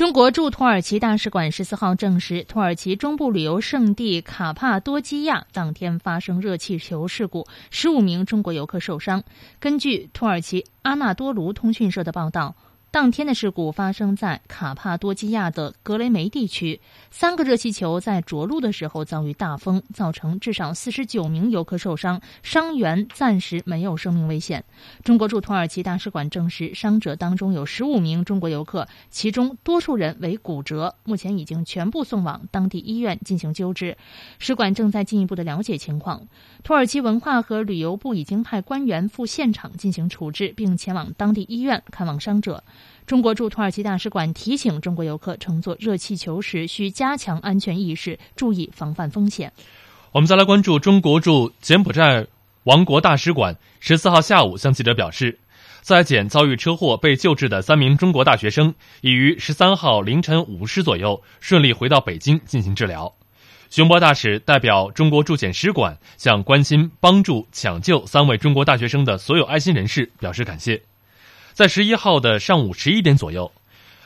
[0.00, 9.22] 中国驻土耳其大使馆十四号证实，土耳其中部旅游胜地卡帕多基亚当天发生热气球事故，十五名中国游客受伤。
[9.58, 12.56] 根据土耳其阿纳多卢通讯社的报道。
[12.92, 16.80] 当天的事故发生在卡帕多基亚的格雷梅地区，
[17.12, 24.64] 三个热气球在着陆的时候遭遇大风，造成至少四十九名游客受伤，伤员暂时没有生命危险。
[25.04, 33.96] 中国驻土耳其大使馆证实，伤者当中有十五名中国游客，其中多数人为骨折，目前已经全部送往当地医院进行救治。
[34.40, 36.26] 使馆正在进一步的了解情况。
[36.64, 42.64] 土耳其文化和旅游部已经派官员赴现场进行处置，并前往当地医院看望伤者。
[43.06, 49.52] 中国驻土耳其大使馆提醒中国游客乘坐热气球时需加强安全意识，注意防范风险。
[50.12, 52.26] 我们再来关注中国驻柬埔寨
[52.64, 55.38] 王国大使馆十四号下午向记者表示，
[55.80, 63.12] 在柬遭遇车祸被救治的三名中国大学生已于十三号凌晨五时左右顺利回到北京进行治疗。
[63.70, 70.82] 熊波大使代表中国驻柬使馆向关心、帮助、抢救三位中国大学生的所有爱心人士表示感谢。
[71.52, 73.52] 在十一号的上午十一点左右，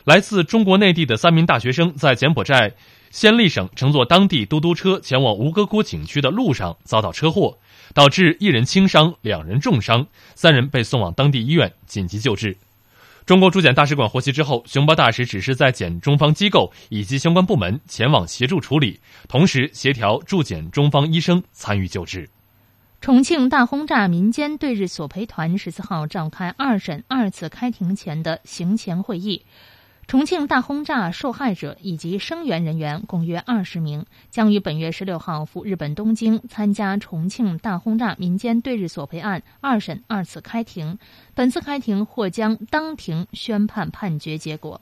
[0.03, 2.73] 来自中国内地的三名大学生在柬埔寨
[3.11, 7.57] 暹粒省乘坐当地嘟嘟车前往吴哥窟景区的路上遭到车祸，
[7.93, 12.57] 导致一人轻伤、两人重伤，三人被送往当地医院紧急救治。
[13.25, 22.29] 中国驻柬大使馆获悉之后，熊波大使指示在柬中方机构以及相关部门前往协助处理，同时协调驻柬中方医生参与救治。
[23.05, 29.45] 重庆大轰炸民间对日索赔团十四号召开二审二次开庭前的行前会议。
[30.07, 40.97] 重庆大轰炸受害者以及声援人员共约二十名，将于本月十六号赴日本东京参加重庆大轰炸民间对日索赔案二审二次开庭。
[41.35, 44.81] 本次开庭或将当庭宣判判决结果。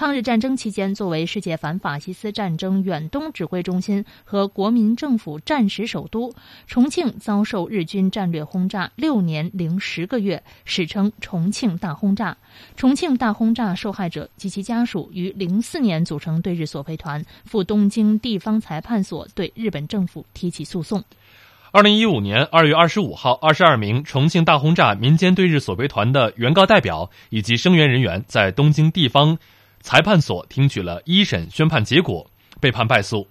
[0.00, 6.32] 抗日战争期间，作为世界反法西斯战争远东指挥中心和国民政府战时首都，
[6.66, 12.34] 重庆遭受日军战略轰炸六年零十个月，史称“重庆大轰炸”。
[12.76, 21.04] 重庆大轰炸受害者及其家属于零四年组成对日索赔团，赴东京地方裁判所对日本政府提起诉讼。
[21.72, 29.36] 二零一五年二月二十五号，二十二名重庆大轰炸民间对日索赔团的原告代表以及声援人员在东京地方。
[29.80, 33.26] 裁判所听取了一审宣判结果，被判败诉。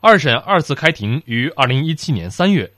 [0.00, 2.70] 二审二次开庭于二零一七年三月。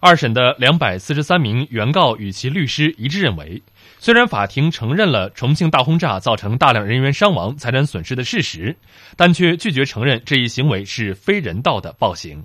[0.00, 3.60] 二审的两百四十三名原告与其律师一致认为，
[3.98, 8.76] 虽然法庭承认了重庆大轰炸造成大量人员伤亡、财产损失的事实，
[9.16, 12.44] 但却拒绝承认这一行为是非人道的暴行。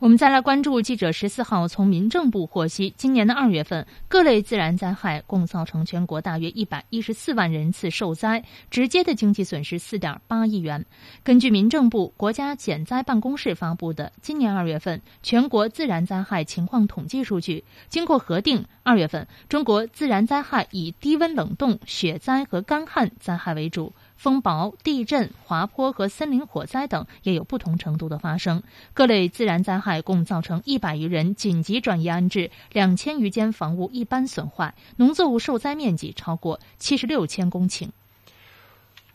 [0.00, 10.86] 我们再来关注记者十四号从民政部获悉，今年的二月份，各类自然灾害共造成全国大约一百一十四万人次受灾，直接的经济损失四点八亿元。
[11.22, 23.92] 根据民政部国家减灾办公室发布的今年二月份全国自然灾害情况统计数据，经过核定，二月份中国自然灾害以低温冷冻、雪灾和干旱灾害为主。
[24.20, 28.62] 风雹、地震、滑坡和森林火灾等也有不同程度的发生。
[28.92, 37.88] 各类自然灾害共造成一百余人紧急转移安置，两千余间房屋一般损坏，农作物受灾面积超过七十六千公顷。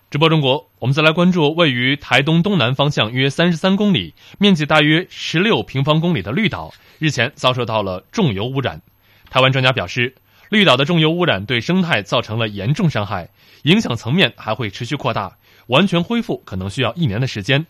[0.10, 8.82] 直播中国，我们再来关注位于台东东南方向约三十三公里、面积大约十六平方公里的绿岛，日前遭受到了重油污染。
[9.30, 10.16] 台湾专家表示。
[10.50, 13.30] 绿岛的重油污染对生态造成了严重伤害，
[13.64, 15.38] 影响层面还会持续扩大，
[15.68, 17.66] 完全恢复可能需要一年的时间。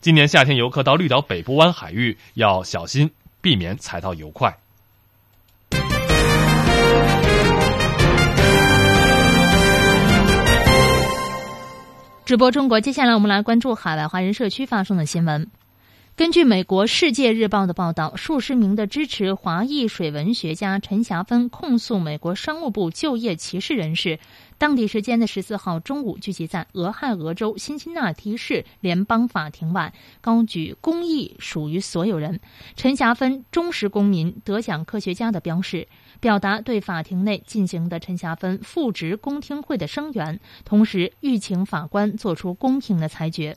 [0.00, 3.10] 今年夏天游客到绿岛北部湾海域要小心，
[3.40, 4.56] 避免踩到油块。
[12.24, 15.50] 直播中国，接下来我们来关注海外华人社区发生的新闻。
[16.20, 24.18] 根据美国《世界日报》的报道，数十名的支持华裔水文学家陈霞芬控诉美国商务部就业歧视人士。
[24.58, 32.38] 当地时间的十四号中午，聚集在俄亥俄州辛辛那提市联邦法庭外，高举“公益属于所有人，
[32.76, 35.88] 陈霞芬忠实公民，得奖科学家”的标识，
[36.20, 43.56] 表达对法庭内进行的陈霞芬复职公听会的声援，同时欲请法官作出公平的裁决。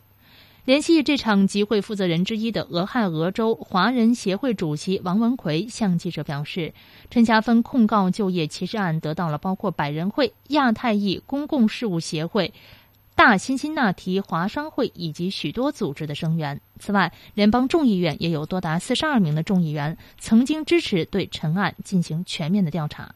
[0.66, 6.74] 联系这场集会负责人之一的俄亥俄州华人协会主席王文奎向记者表示，
[7.10, 12.54] 陈霞芬控告就业歧视案得到了包括百人会、亚太裔公共事务协会、
[13.14, 16.62] 大辛辛那提华商会以及许多组织的声援。
[16.80, 23.14] 此外，联邦众议院也有多达四十二名的众议员曾经支持对陈案进行全面的调查。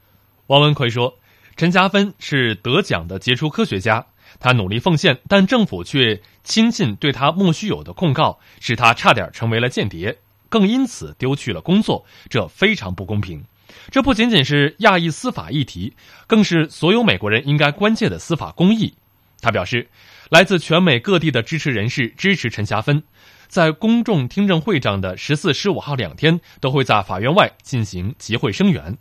[0.47, 1.17] 王文奎说
[1.55, 4.05] ：“陈霞芬是得奖的杰出科学家。”
[4.41, 10.17] 他努力奉献，但政府却亲信对他莫须有的控告，使他差点成为了间谍，
[10.47, 13.43] 更因此丢去了工作，这非常不公平。
[13.91, 15.93] 这不仅仅是亚裔司法议题，
[16.25, 18.93] 更是所有美国人应该关切的司法公义。
[19.41, 19.89] 他表示，
[20.29, 23.03] 来自全美各地的支持人士支持陈霞芬，
[23.49, 28.97] 在公众听证会上的十四、十五号两天都会在法院外进行集会声援。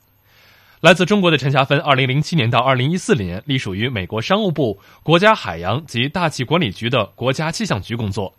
[0.81, 8.35] 来自中国的陈霞芬，二零零七年到二零一四年隶属于美国商务部国家海洋及大气管理局的国家气象局工作。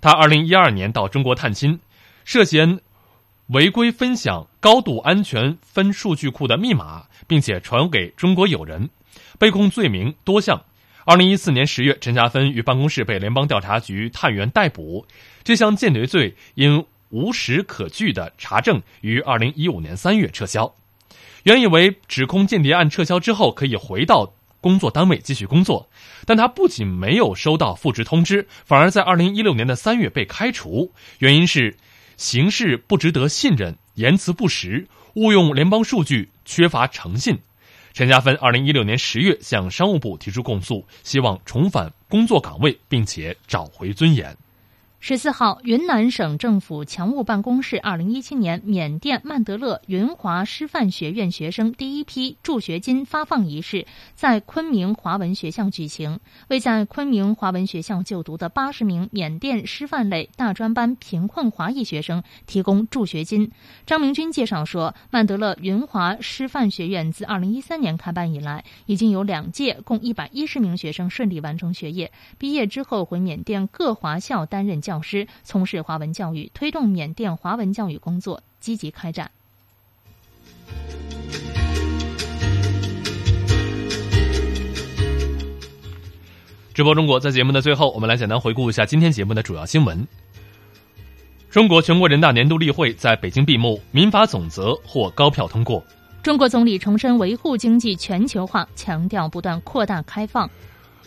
[0.00, 1.78] 他二零一二年到中国探亲，
[2.24, 2.80] 涉嫌
[3.48, 8.90] 违规分享高度安全分数据库的密码，并且传给中国友人，
[9.38, 10.60] 被控罪名多项。
[11.04, 15.06] 二零一四年十月，陈霞芬与办公室被联邦调查局探员逮捕，
[15.44, 20.74] 这项间谍罪因无实可据的查证，于二零一五年三月撤销。
[21.46, 25.88] 原以为指控间谍案撤销之后可以回到工作单位继续工作，
[26.24, 30.90] 但他不仅没有收到复职通知，反而在二零一六年的三月被开除，
[31.20, 31.76] 原因是
[32.16, 37.38] 行事不值得信任，言辞不实，误用联邦数据，缺乏诚信。
[37.92, 44.36] 陈家芬二零一六年十月向商务部提出控诉，希望重返工作岗位，并且找回尊严。
[45.08, 53.86] 十四号，云南省政府侨务办公室二零一七年缅甸曼德勒云华师范学院学生第一批助学金发放仪式
[54.16, 63.52] 在昆明华文学校举行，为在昆明华文学校就读的八十名缅甸师范类大专班贫困华裔学生提供助学金。
[63.86, 74.95] 张明军介绍说，曼德勒云华师范学院自二零一三年开办以来，已经有两届共一百一十名学生顺利完成学业，毕业之后回缅甸各华校担任教。
[74.96, 79.30] 老师从事华文教育，推动缅甸华文教育工作积极开展。
[86.72, 90.08] 直播中国，在节目的最后，我们来简单回顾一下今天节目的主要新闻。
[91.50, 95.84] 中国全国人大年度例会在北京闭幕，民法总则获高票通过。
[96.22, 100.48] 中国总理重申维护经济全球化，强调不断扩大开放。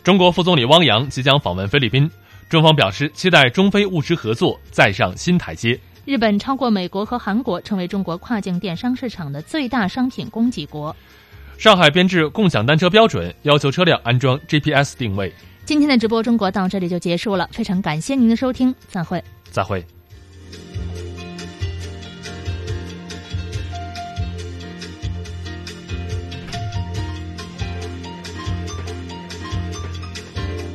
[0.03, 2.07] 中国副总理汪洋即将访问菲律宾。
[2.49, 5.79] 中方表示，期待中非务实合作再上新台阶。
[6.03, 10.95] 日本超过美国和韩国，成为中国跨境电商市场的最大商品供给国。
[11.59, 15.31] 上海编制共享单车标准要求车辆安装 GPS 定位。
[15.63, 19.23] 今天的直播中国到这里就结束了，非常感谢您的收听，再会。
[19.51, 19.85] 再会。